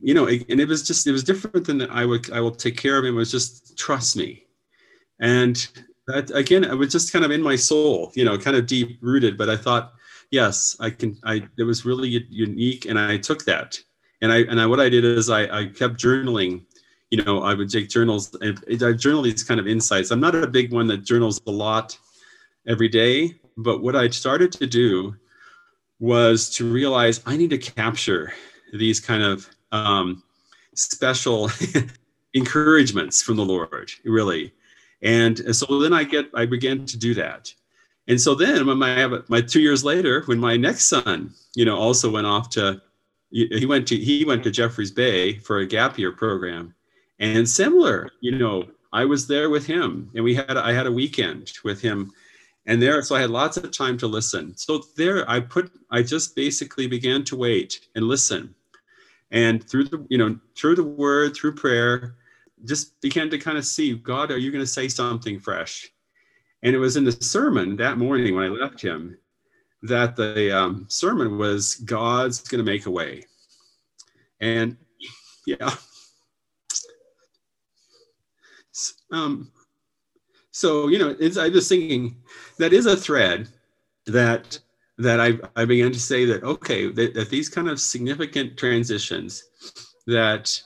[0.00, 2.76] You know, and it was just it was different than I would I will take
[2.76, 3.14] care of him.
[3.14, 4.44] It was just trust me,
[5.20, 5.68] and
[6.08, 8.98] that again it was just kind of in my soul you know kind of deep
[9.00, 9.92] rooted but i thought
[10.30, 13.78] yes i can i it was really unique and i took that.
[14.20, 16.64] And i and I, what i did is i i kept journaling.
[17.10, 20.10] You know i would take journals and i journal these kind of insights.
[20.10, 21.96] I'm not a big one that journals a lot
[22.66, 25.14] every day but what i started to do
[26.00, 28.32] was to realize i need to capture
[28.74, 30.22] these kind of um,
[30.74, 31.50] special
[32.34, 34.52] encouragements from the lord really
[35.02, 37.52] and so then I get, I began to do that.
[38.08, 41.76] And so then when my, my two years later, when my next son, you know,
[41.76, 42.80] also went off to,
[43.30, 46.74] he went to, he went to Jeffreys Bay for a gap year program
[47.18, 50.92] and similar, you know, I was there with him and we had, I had a
[50.92, 52.10] weekend with him
[52.64, 54.56] and there, so I had lots of time to listen.
[54.56, 58.54] So there I put, I just basically began to wait and listen.
[59.30, 62.14] And through the, you know, through the word, through prayer,
[62.64, 65.88] just began to kind of see God, are you going to say something fresh?
[66.62, 69.16] And it was in the sermon that morning when I left him
[69.82, 73.24] that the um, sermon was God's going to make a way.
[74.40, 74.76] And
[75.46, 75.70] yeah.
[79.10, 79.50] Um,
[80.50, 82.16] so, you know, I was thinking
[82.58, 83.48] that is a thread
[84.06, 84.58] that
[84.98, 89.44] that I, I began to say that, okay, that, that these kind of significant transitions
[90.06, 90.60] that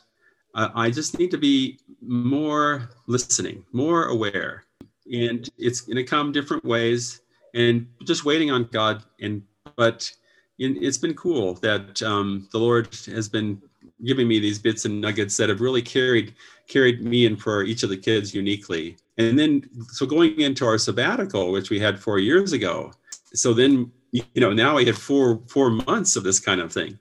[0.55, 4.64] uh, I just need to be more listening, more aware.
[5.12, 7.21] And it's going to come different ways
[7.55, 9.03] and just waiting on God.
[9.21, 9.42] And,
[9.77, 10.11] but
[10.59, 13.61] in, it's been cool that um, the Lord has been
[14.05, 16.35] giving me these bits and nuggets that have really carried,
[16.68, 18.97] carried me and for each of the kids uniquely.
[19.18, 22.92] And then, so going into our sabbatical, which we had four years ago.
[23.35, 26.98] So then, you know, now i had four, four months of this kind of thing.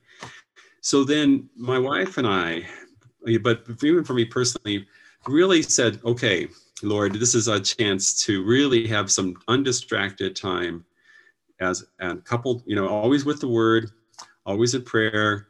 [0.82, 2.66] So then my wife and I
[3.42, 4.86] but even for me personally,
[5.28, 6.48] really said, okay,
[6.84, 10.84] Lord, this is a chance to really have some undistracted time
[11.60, 13.92] as and coupled, you know, always with the word,
[14.48, 15.48] always in prayer,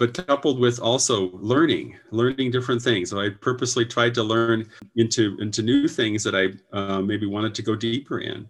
[0.00, 3.10] but coupled with also learning, learning different things.
[3.10, 7.54] So I purposely tried to learn into into new things that I uh, maybe wanted
[7.54, 8.48] to go deeper in.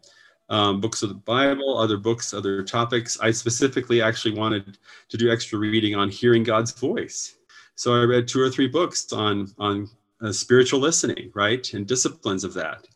[0.50, 3.18] Um, books of the Bible, other books, other topics.
[3.18, 4.76] I specifically actually wanted
[5.08, 7.36] to do extra reading on hearing God's voice
[7.76, 9.88] so I read two or three books on on
[10.22, 12.86] uh, spiritual listening, right, and disciplines of that,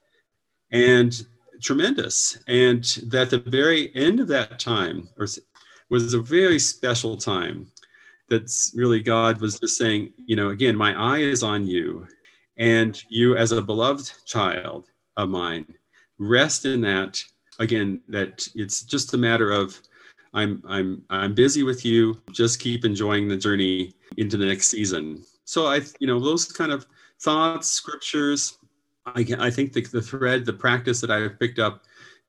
[0.71, 1.27] and
[1.61, 2.39] tremendous.
[2.47, 5.39] And that the very end of that time was
[5.91, 7.71] was a very special time
[8.29, 12.07] that's really God was just saying, you know, again, my eye is on you,
[12.57, 14.87] and you as a beloved child
[15.17, 15.67] of mine,
[16.19, 17.23] rest in that.
[17.59, 19.81] Again, that it's just a matter of
[20.35, 22.21] I'm I'm I'm busy with you.
[22.31, 25.25] Just keep enjoying the journey into the next season.
[25.45, 26.87] So I, you know, those kind of
[27.21, 28.59] thoughts, scriptures.
[29.07, 31.85] I, I think the, the thread, the practice that I've picked up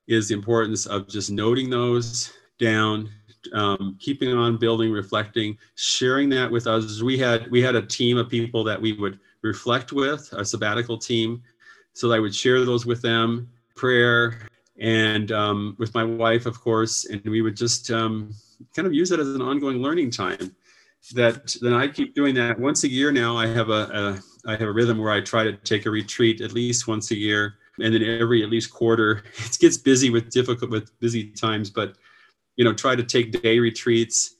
[0.08, 3.10] is the importance of just noting those down,
[3.52, 7.02] um, keeping on building, reflecting, sharing that with others.
[7.02, 10.98] We had we had a team of people that we would reflect with, a sabbatical
[10.98, 11.42] team,
[11.92, 14.48] so I would share those with them, prayer,
[14.80, 18.34] and um, with my wife, of course, and we would just um,
[18.74, 20.54] kind of use it as an ongoing learning time.
[21.14, 23.36] That then I keep doing that once a year now.
[23.36, 26.40] I have a, a I have a rhythm where I try to take a retreat
[26.40, 29.22] at least once a year, and then every at least quarter.
[29.38, 31.96] It gets busy with difficult with busy times, but
[32.56, 34.36] you know, try to take day retreats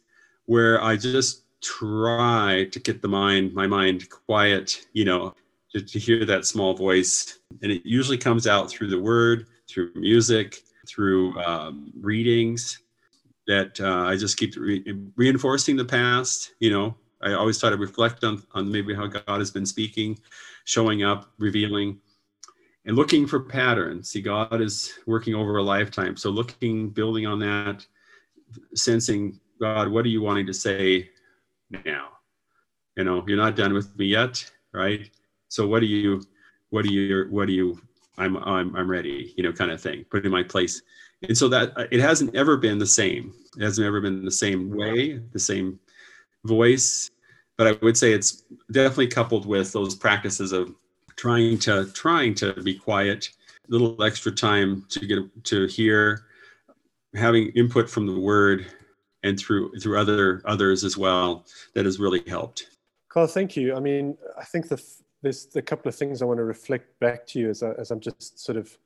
[0.47, 5.35] where I just try to get the mind, my mind quiet, you know,
[5.73, 7.39] to, to hear that small voice.
[7.63, 12.81] And it usually comes out through the word, through music, through um, readings
[13.47, 14.85] that uh, I just keep re-
[15.17, 16.53] reinforcing the past.
[16.61, 20.19] You know, I always try to reflect on, on maybe how God has been speaking,
[20.65, 22.01] showing up, revealing,
[22.87, 24.11] and looking for patterns.
[24.11, 26.17] See, God is working over a lifetime.
[26.17, 27.87] So looking, building on that,
[28.75, 31.11] sensing, God, what are you wanting to say
[31.85, 32.09] now?
[32.97, 35.11] You know, you're not done with me yet, right?
[35.49, 36.23] So what do you,
[36.71, 37.81] what do you, what do you,
[38.21, 40.83] I'm, I'm, I'm ready, you know, kind of thing, put in my place.
[41.23, 43.33] And so that uh, it hasn't ever been the same.
[43.57, 45.79] It hasn't ever been the same way, the same
[46.45, 47.11] voice.
[47.59, 50.75] But I would say it's definitely coupled with those practices of
[51.17, 53.31] trying to trying to be quiet,
[53.69, 56.25] a little extra time to get to hear,
[57.15, 58.67] having input from the word
[59.23, 61.45] and through through other others as well
[61.75, 62.69] that has really helped
[63.09, 64.83] carl thank you i mean i think the
[65.23, 67.91] there's a couple of things i want to reflect back to you as, I, as
[67.91, 68.77] i'm just sort of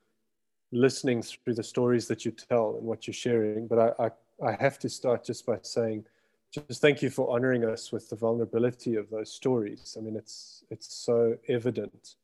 [0.71, 4.57] listening through the stories that you tell and what you're sharing but I, I, I
[4.59, 6.05] have to start just by saying
[6.51, 10.63] just thank you for honoring us with the vulnerability of those stories i mean it's
[10.69, 12.15] it's so evident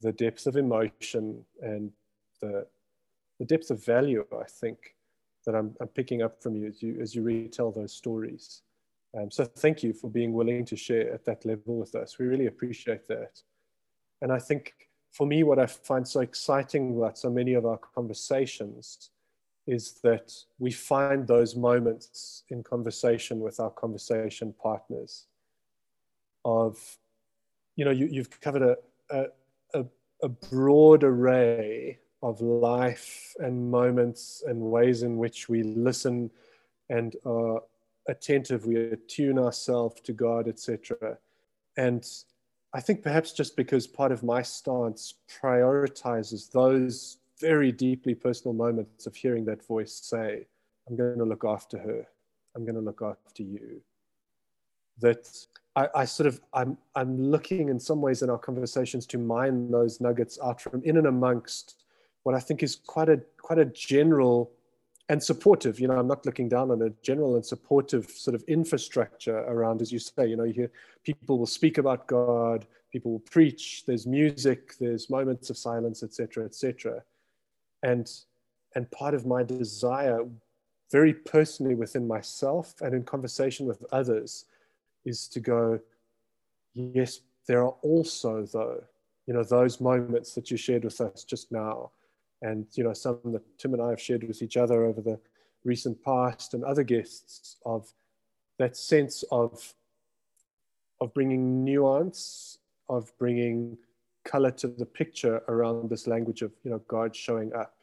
[0.00, 1.92] the depth of emotion and
[2.40, 2.66] the
[3.38, 4.94] the depth of value i think
[5.44, 8.62] that I'm, I'm picking up from you as you as you retell those stories.
[9.18, 12.18] Um, so thank you for being willing to share at that level with us.
[12.18, 13.42] We really appreciate that.
[14.22, 14.74] And I think
[15.10, 19.10] for me, what I find so exciting about so many of our conversations
[19.66, 25.26] is that we find those moments in conversation with our conversation partners
[26.44, 26.98] of,
[27.76, 28.76] you know, you, have covered
[29.10, 29.26] a,
[29.74, 29.84] a,
[30.22, 36.30] a broad array of life and moments and ways in which we listen
[36.88, 37.60] and are
[38.08, 41.18] attentive, we attune ourselves to God, etc.
[41.76, 42.06] And
[42.74, 49.06] I think perhaps just because part of my stance prioritizes those very deeply personal moments
[49.06, 50.46] of hearing that voice say,
[50.88, 52.06] I'm going to look after her,
[52.54, 53.82] I'm going to look after you.
[54.98, 55.28] That
[55.74, 59.70] I, I, sort of I'm I'm looking in some ways in our conversations to mine
[59.70, 61.82] those nuggets out from in and amongst
[62.24, 64.52] what I think is quite a quite a general
[65.12, 65.78] and supportive.
[65.78, 69.82] You know, I'm not looking down on a general and supportive sort of infrastructure around,
[69.82, 70.26] as you say.
[70.26, 70.70] You know, you hear
[71.04, 73.84] people will speak about God, people will preach.
[73.86, 77.02] There's music, there's moments of silence, etc., etc.
[77.82, 78.10] And
[78.74, 80.20] and part of my desire,
[80.90, 84.46] very personally within myself and in conversation with others,
[85.04, 85.78] is to go.
[86.72, 88.82] Yes, there are also though,
[89.26, 91.90] you know, those moments that you shared with us just now
[92.42, 95.18] and you know some that Tim and I have shared with each other over the
[95.64, 97.92] recent past and other guests of
[98.58, 99.74] that sense of
[101.00, 103.78] of bringing nuance of bringing
[104.24, 107.74] color to the picture around this language of you know God showing up.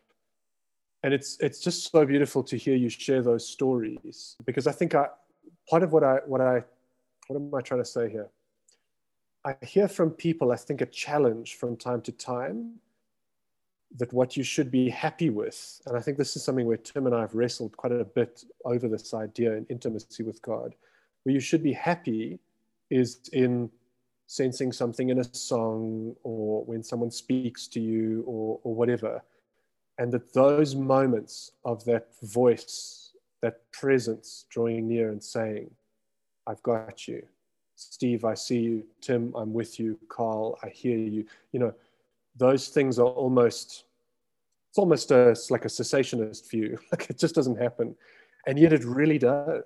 [1.03, 4.95] And it's it's just so beautiful to hear you share those stories because I think
[4.95, 5.07] I
[5.69, 6.63] part of what I what I
[7.27, 8.29] what am I trying to say here?
[9.45, 12.79] I hear from people I think a challenge from time to time
[13.97, 17.07] that what you should be happy with, and I think this is something where Tim
[17.07, 20.75] and I have wrestled quite a bit over this idea in intimacy with God,
[21.23, 22.39] where you should be happy
[22.89, 23.69] is in
[24.27, 29.23] sensing something in a song or when someone speaks to you or, or whatever.
[29.97, 35.71] And that those moments of that voice, that presence drawing near and saying,
[36.45, 37.25] I've got you.
[37.75, 38.83] Steve, I see you.
[39.01, 39.97] Tim, I'm with you.
[40.09, 41.25] Carl, I hear you.
[41.51, 41.73] You know,
[42.35, 43.85] those things are almost
[44.69, 47.95] it's almost a, it's like a cessationist view like it just doesn't happen
[48.47, 49.63] and yet it really does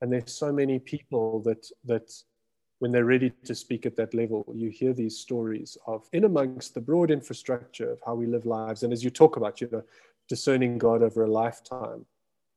[0.00, 2.12] And there's so many people that that
[2.78, 6.74] when they're ready to speak at that level, you hear these stories of in amongst
[6.74, 8.82] the broad infrastructure of how we live lives.
[8.82, 9.82] And as you talk about, you know,
[10.28, 12.04] discerning God over a lifetime,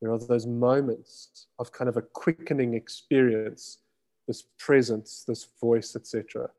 [0.00, 3.78] there are those moments of kind of a quickening experience,
[4.28, 6.50] this presence, this voice, etc.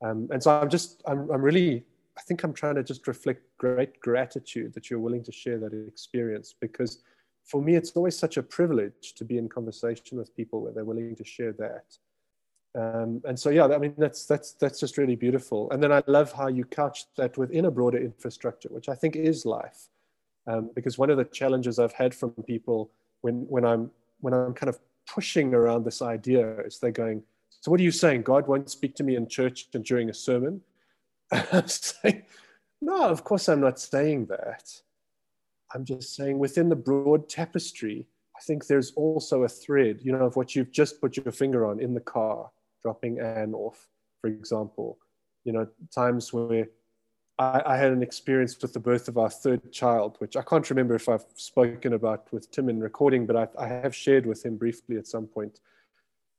[0.00, 1.84] Um, and so I'm just, I'm, I'm really,
[2.18, 5.72] I think I'm trying to just reflect great gratitude that you're willing to share that
[5.72, 7.02] experience because
[7.44, 10.84] for me, it's always such a privilege to be in conversation with people where they're
[10.84, 11.96] willing to share that.
[12.78, 15.70] Um, and so, yeah, I mean, that's that's that's just really beautiful.
[15.70, 19.16] And then I love how you couch that within a broader infrastructure, which I think
[19.16, 19.88] is life.
[20.46, 22.90] Um, because one of the challenges I've had from people
[23.22, 23.90] when when I'm
[24.20, 27.22] when I'm kind of pushing around this idea is they're going,
[27.60, 28.22] so what are you saying?
[28.22, 30.60] God won't speak to me in church and during a sermon?
[31.32, 32.24] I'm saying,
[32.80, 34.70] no, of course I'm not saying that.
[35.74, 38.06] I'm just saying within the broad tapestry,
[38.36, 41.66] I think there's also a thread, you know, of what you've just put your finger
[41.66, 42.50] on in the car,
[42.82, 43.88] dropping Anne off,
[44.20, 44.98] for example.
[45.44, 46.68] You know, times where
[47.38, 50.68] I, I, had an experience with the birth of our third child, which I can't
[50.68, 54.44] remember if I've spoken about with Tim in recording, but I, I have shared with
[54.44, 55.60] him briefly at some point,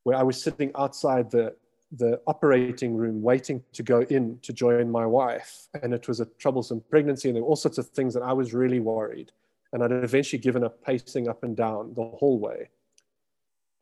[0.04, 1.56] where I was sitting outside the
[1.92, 5.68] the operating room waiting to go in to join my wife.
[5.82, 8.34] And it was a troublesome pregnancy, and there were all sorts of things that I
[8.34, 9.32] was really worried.
[9.74, 12.70] And I'd eventually given up pacing up and down the hallway.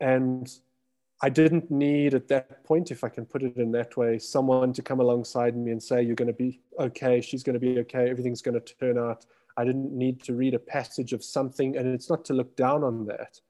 [0.00, 0.50] And
[1.20, 4.72] I didn't need at that point, if I can put it in that way, someone
[4.74, 7.78] to come alongside me and say, You're going to be okay, she's going to be
[7.80, 9.26] okay, everything's going to turn out.
[9.56, 12.84] I didn't need to read a passage of something, and it's not to look down
[12.84, 13.40] on that.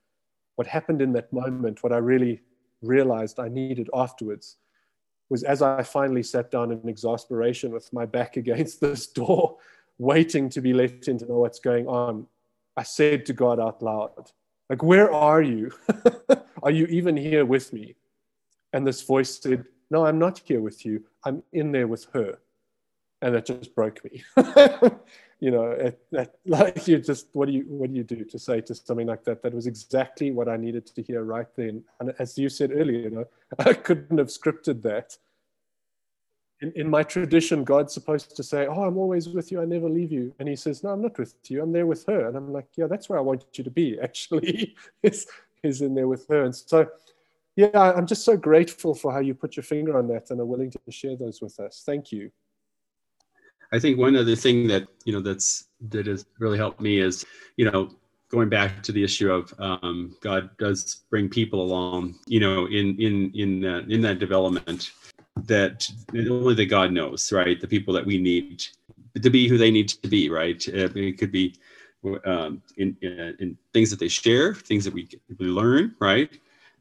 [0.56, 2.40] What happened in that moment, what I really
[2.83, 4.57] realized I needed afterwards
[5.31, 9.57] was as I finally sat down in exasperation with my back against this door,
[9.99, 12.26] waiting to be let in to know what's going on,
[12.76, 14.31] I said to God out loud,
[14.70, 15.72] like, where are you?
[16.62, 17.97] are you even here with me?
[18.72, 21.05] And this voice said, No, I'm not here with you.
[21.24, 22.39] I'm in there with her.
[23.22, 24.22] And it just broke me.
[25.41, 26.01] you know, it,
[26.47, 29.24] like you just, what do you, what do you do to say to something like
[29.24, 29.43] that?
[29.43, 31.84] That was exactly what I needed to hear right then.
[32.01, 33.24] And as you said earlier, you know,
[33.59, 35.16] I couldn't have scripted that.
[36.61, 39.62] In, in my tradition, God's supposed to say, Oh, I'm always with you.
[39.62, 40.34] I never leave you.
[40.41, 41.62] And he says, No, I'm not with you.
[41.62, 42.26] I'm there with her.
[42.26, 44.74] And I'm like, Yeah, that's where I want you to be, actually,
[45.05, 45.26] is,
[45.62, 46.43] is in there with her.
[46.43, 46.89] And so,
[47.55, 50.45] yeah, I'm just so grateful for how you put your finger on that and are
[50.45, 51.82] willing to share those with us.
[51.84, 52.30] Thank you.
[53.72, 57.24] I think one other thing that you know that's that has really helped me is
[57.56, 57.90] you know
[58.30, 62.98] going back to the issue of um, God does bring people along, you know, in
[63.00, 64.90] in in that in that development
[65.44, 67.60] that only that God knows, right?
[67.60, 68.64] The people that we need
[69.20, 70.62] to be who they need to be, right?
[70.68, 71.54] Uh, it could be
[72.24, 75.08] um, in, in, in things that they share, things that we,
[75.38, 76.30] we learn, right?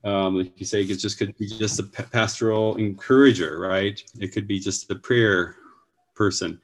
[0.03, 4.01] Um, like you say, it just could be just a pastoral encourager, right?
[4.19, 5.55] It could be just a prayer
[6.15, 6.59] person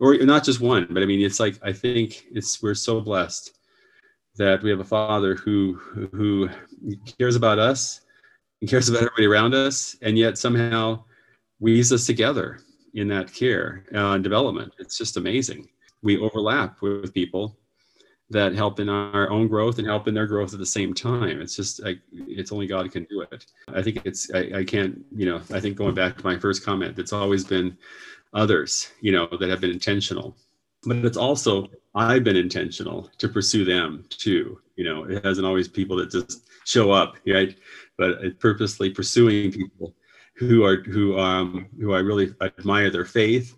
[0.00, 3.58] or not just one, but I mean, it's like I think it's we're so blessed
[4.36, 5.74] that we have a Father who
[6.12, 6.48] who
[7.18, 8.00] cares about us
[8.60, 11.04] and cares about everybody around us, and yet somehow
[11.60, 12.60] weaves us together
[12.94, 14.72] in that care uh, and development.
[14.78, 15.68] It's just amazing.
[16.02, 17.56] We overlap with people
[18.30, 21.40] that help in our own growth and help in their growth at the same time.
[21.40, 23.46] It's just like it's only God can do it.
[23.68, 26.64] I think it's I, I can't you know I think going back to my first
[26.64, 27.76] comment, it's always been
[28.34, 30.36] others, you know, that have been intentional.
[30.84, 34.60] But it's also I've been intentional to pursue them too.
[34.76, 37.56] You know, it hasn't always people that just show up, right?
[37.98, 39.94] But purposely pursuing people
[40.36, 43.56] who are who um who I really admire their faith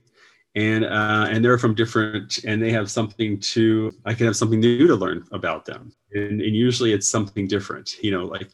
[0.55, 4.61] and uh, and they're from different and they have something to i can have something
[4.61, 8.49] new to learn about them and, and usually it's something different you know like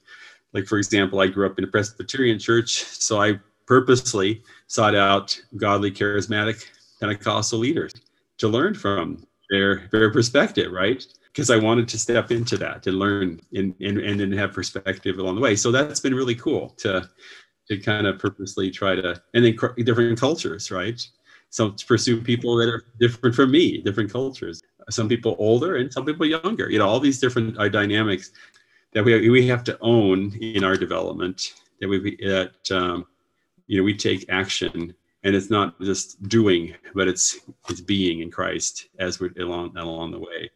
[0.53, 5.37] like for example i grew up in a presbyterian church so i purposely sought out
[5.57, 6.65] godly, charismatic
[7.01, 7.93] Pentecostal leaders
[8.39, 11.05] to learn from their their perspective, right?
[11.33, 15.35] Because I wanted to step into that to learn and, and and have perspective along
[15.35, 15.57] the way.
[15.57, 17.09] So that's been really cool to
[17.69, 21.05] to kind of purposely try to and then different cultures, right?
[21.51, 24.63] So to pursue people that are different from me, different cultures.
[24.89, 26.71] Some people older and some people younger.
[26.71, 28.31] You know, all these different uh, dynamics
[28.93, 31.55] that we we have to own in our development.
[31.81, 33.07] That we that um,
[33.71, 34.93] you know we take action
[35.23, 40.11] and it's not just doing but it's it's being in christ as we're along along
[40.11, 40.51] the way.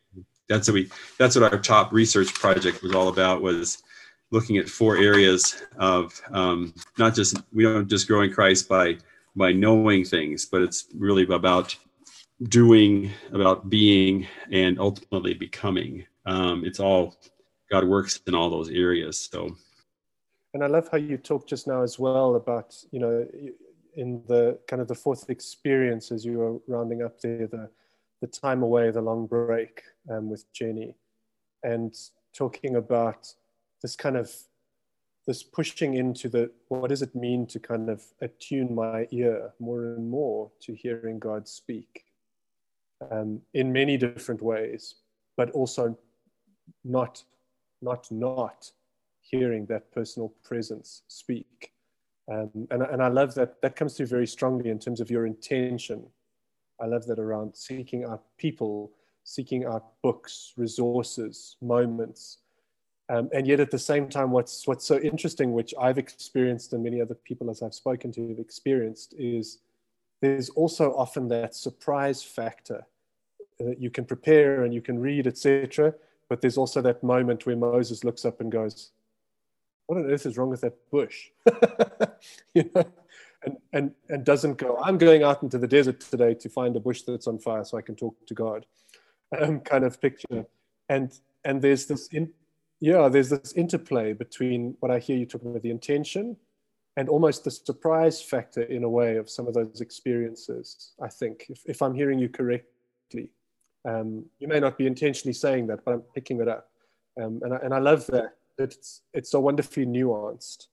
[0.48, 3.84] That's what we that's what our top research project was all about was
[4.32, 8.98] looking at four areas of um, not just we don't just grow in christ by
[9.36, 11.76] by knowing things but it's really about
[12.48, 16.04] doing about being and ultimately becoming.
[16.26, 17.14] Um, it's all
[17.70, 19.54] god works in all those areas so
[20.54, 23.26] and I love how you talked just now as well about, you know,
[23.96, 27.68] in the kind of the fourth experience as you were rounding up there, the,
[28.20, 30.94] the time away, the long break um, with Jenny,
[31.64, 31.92] and
[32.32, 33.34] talking about
[33.82, 34.32] this kind of
[35.26, 39.94] this pushing into the what does it mean to kind of attune my ear more
[39.94, 42.04] and more to hearing God speak
[43.10, 44.96] um, in many different ways,
[45.36, 45.98] but also
[46.84, 47.24] not
[47.82, 48.70] not not
[49.24, 51.72] hearing that personal presence speak.
[52.30, 55.26] Um, and, and I love that that comes through very strongly in terms of your
[55.26, 56.06] intention.
[56.80, 58.92] I love that around seeking out people,
[59.24, 62.38] seeking out books, resources, moments.
[63.08, 66.82] Um, and yet at the same time, what's, what's so interesting, which I've experienced and
[66.82, 69.58] many other people as I've spoken to have experienced, is
[70.20, 72.86] there's also often that surprise factor
[73.58, 75.94] that you can prepare and you can read, etc.
[76.28, 78.90] But there's also that moment where Moses looks up and goes,
[79.86, 81.28] what on earth is wrong with that bush?
[82.54, 82.84] you know,
[83.44, 86.80] and, and, and doesn't go, I'm going out into the desert today to find a
[86.80, 88.66] bush that's on fire so I can talk to God
[89.38, 90.46] um, kind of picture.
[90.88, 91.12] And,
[91.44, 92.30] and there's this, in,
[92.80, 96.36] yeah, there's this interplay between what I hear you talking about the intention
[96.96, 101.46] and almost the surprise factor in a way of some of those experiences, I think,
[101.48, 103.30] if, if I'm hearing you correctly.
[103.84, 106.70] Um, you may not be intentionally saying that, but I'm picking it up.
[107.20, 110.66] Um, and, I, and I love that it's it's so wonderfully nuanced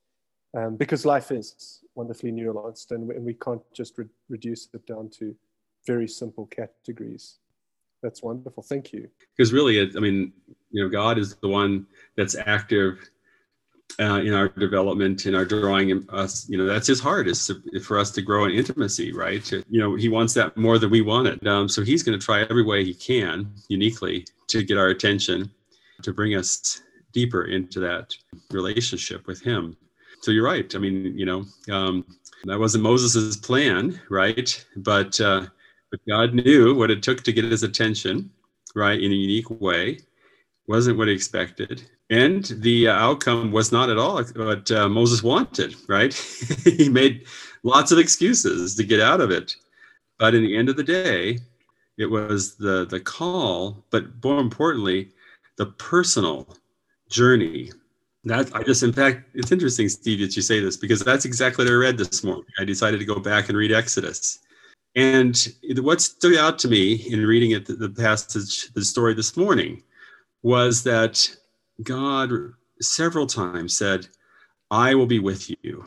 [0.58, 4.86] um, because life is wonderfully nuanced and we, and we can't just re- reduce it
[4.86, 5.36] down to
[5.86, 7.38] very simple categories.
[8.04, 8.64] That's wonderful.
[8.64, 9.10] Thank you.
[9.36, 10.34] Because really it, i mean
[10.72, 13.10] you know god is the one that's active
[14.00, 17.52] uh, in our development in our drawing us you know that's his heart is
[17.84, 19.44] for us to grow in intimacy right?
[19.46, 21.46] To, you know he wants that more than we want it.
[21.46, 25.52] Um, so he's going to try every way he can uniquely to get our attention
[26.02, 26.82] to bring us
[27.12, 28.16] deeper into that
[28.52, 29.78] relationship with him.
[30.22, 30.74] So you're right.
[30.76, 32.06] I mean, you know, um,
[32.46, 34.66] that wasn't Moses's plan, right?
[34.78, 35.48] But uh,
[35.90, 38.32] but God knew what it took to get his attention,
[38.76, 40.00] right, in a unique way.
[40.68, 45.24] Wasn't what he expected, and the uh, outcome was not at all what uh, Moses
[45.24, 45.76] wanted.
[45.88, 46.14] Right?
[46.64, 47.26] he made
[47.64, 49.56] lots of excuses to get out of it,
[50.18, 51.40] but in the end of the day,
[51.98, 55.10] it was the the call, but more importantly,
[55.58, 56.58] the personal
[57.12, 57.70] journey.
[58.24, 61.66] That I just, in fact, it's interesting, Steve, that you say this because that's exactly
[61.66, 62.46] what I read this morning.
[62.60, 64.40] I decided to go back and read Exodus.
[64.96, 65.36] And
[65.78, 69.84] what stood out to me in reading it, the passage, the story this morning,
[70.44, 71.28] was that
[71.84, 72.32] God
[72.82, 74.08] several times said,
[74.70, 75.86] I will be with you.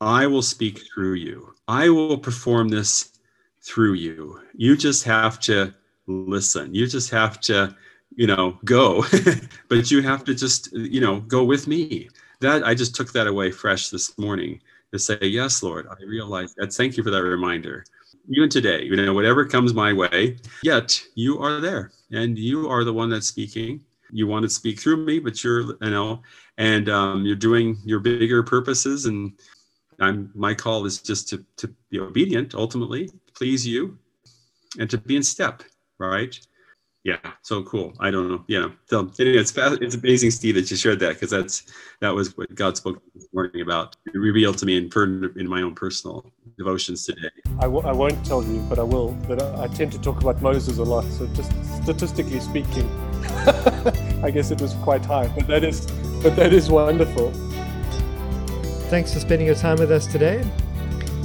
[0.00, 1.54] I will speak through you.
[1.68, 3.18] I will perform this
[3.62, 4.40] through you.
[4.54, 5.74] You just have to
[6.06, 6.74] listen.
[6.74, 7.76] You just have to
[8.16, 9.04] you know, go,
[9.68, 12.08] but you have to just, you know, go with me.
[12.40, 14.60] That I just took that away fresh this morning
[14.92, 16.72] to say, yes, Lord, I realize that.
[16.72, 17.84] Thank you for that reminder.
[18.30, 22.84] Even today, you know, whatever comes my way, yet you are there and you are
[22.84, 23.84] the one that's speaking.
[24.10, 26.22] You want to speak through me, but you're, you know,
[26.58, 29.06] and um, you're doing your bigger purposes.
[29.06, 29.32] And
[30.00, 33.98] I'm, my call is just to, to be obedient, ultimately, please you,
[34.78, 35.62] and to be in step,
[35.98, 36.38] right?
[37.04, 37.94] Yeah so cool.
[38.00, 38.44] I don't know.
[38.46, 41.64] Yeah so anyway, it's it's amazing steve that you shared that because that's
[42.00, 43.96] that was what god spoke this morning about.
[44.06, 45.04] It revealed to me in, per,
[45.36, 46.24] in my own personal
[46.58, 47.30] devotions today.
[47.58, 50.20] I w- I won't tell you but i will but I, I tend to talk
[50.20, 52.88] about moses a lot so just statistically speaking
[54.22, 55.86] i guess it was quite high but that is
[56.22, 57.32] but that is wonderful.
[58.90, 60.40] Thanks for spending your time with us today.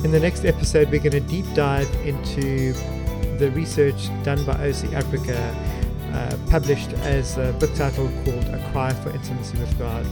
[0.05, 2.73] In the next episode we're going to deep dive into
[3.38, 5.38] the research done by OC Africa,
[6.13, 10.05] uh, published as a book title called A Cry for Intimacy with God.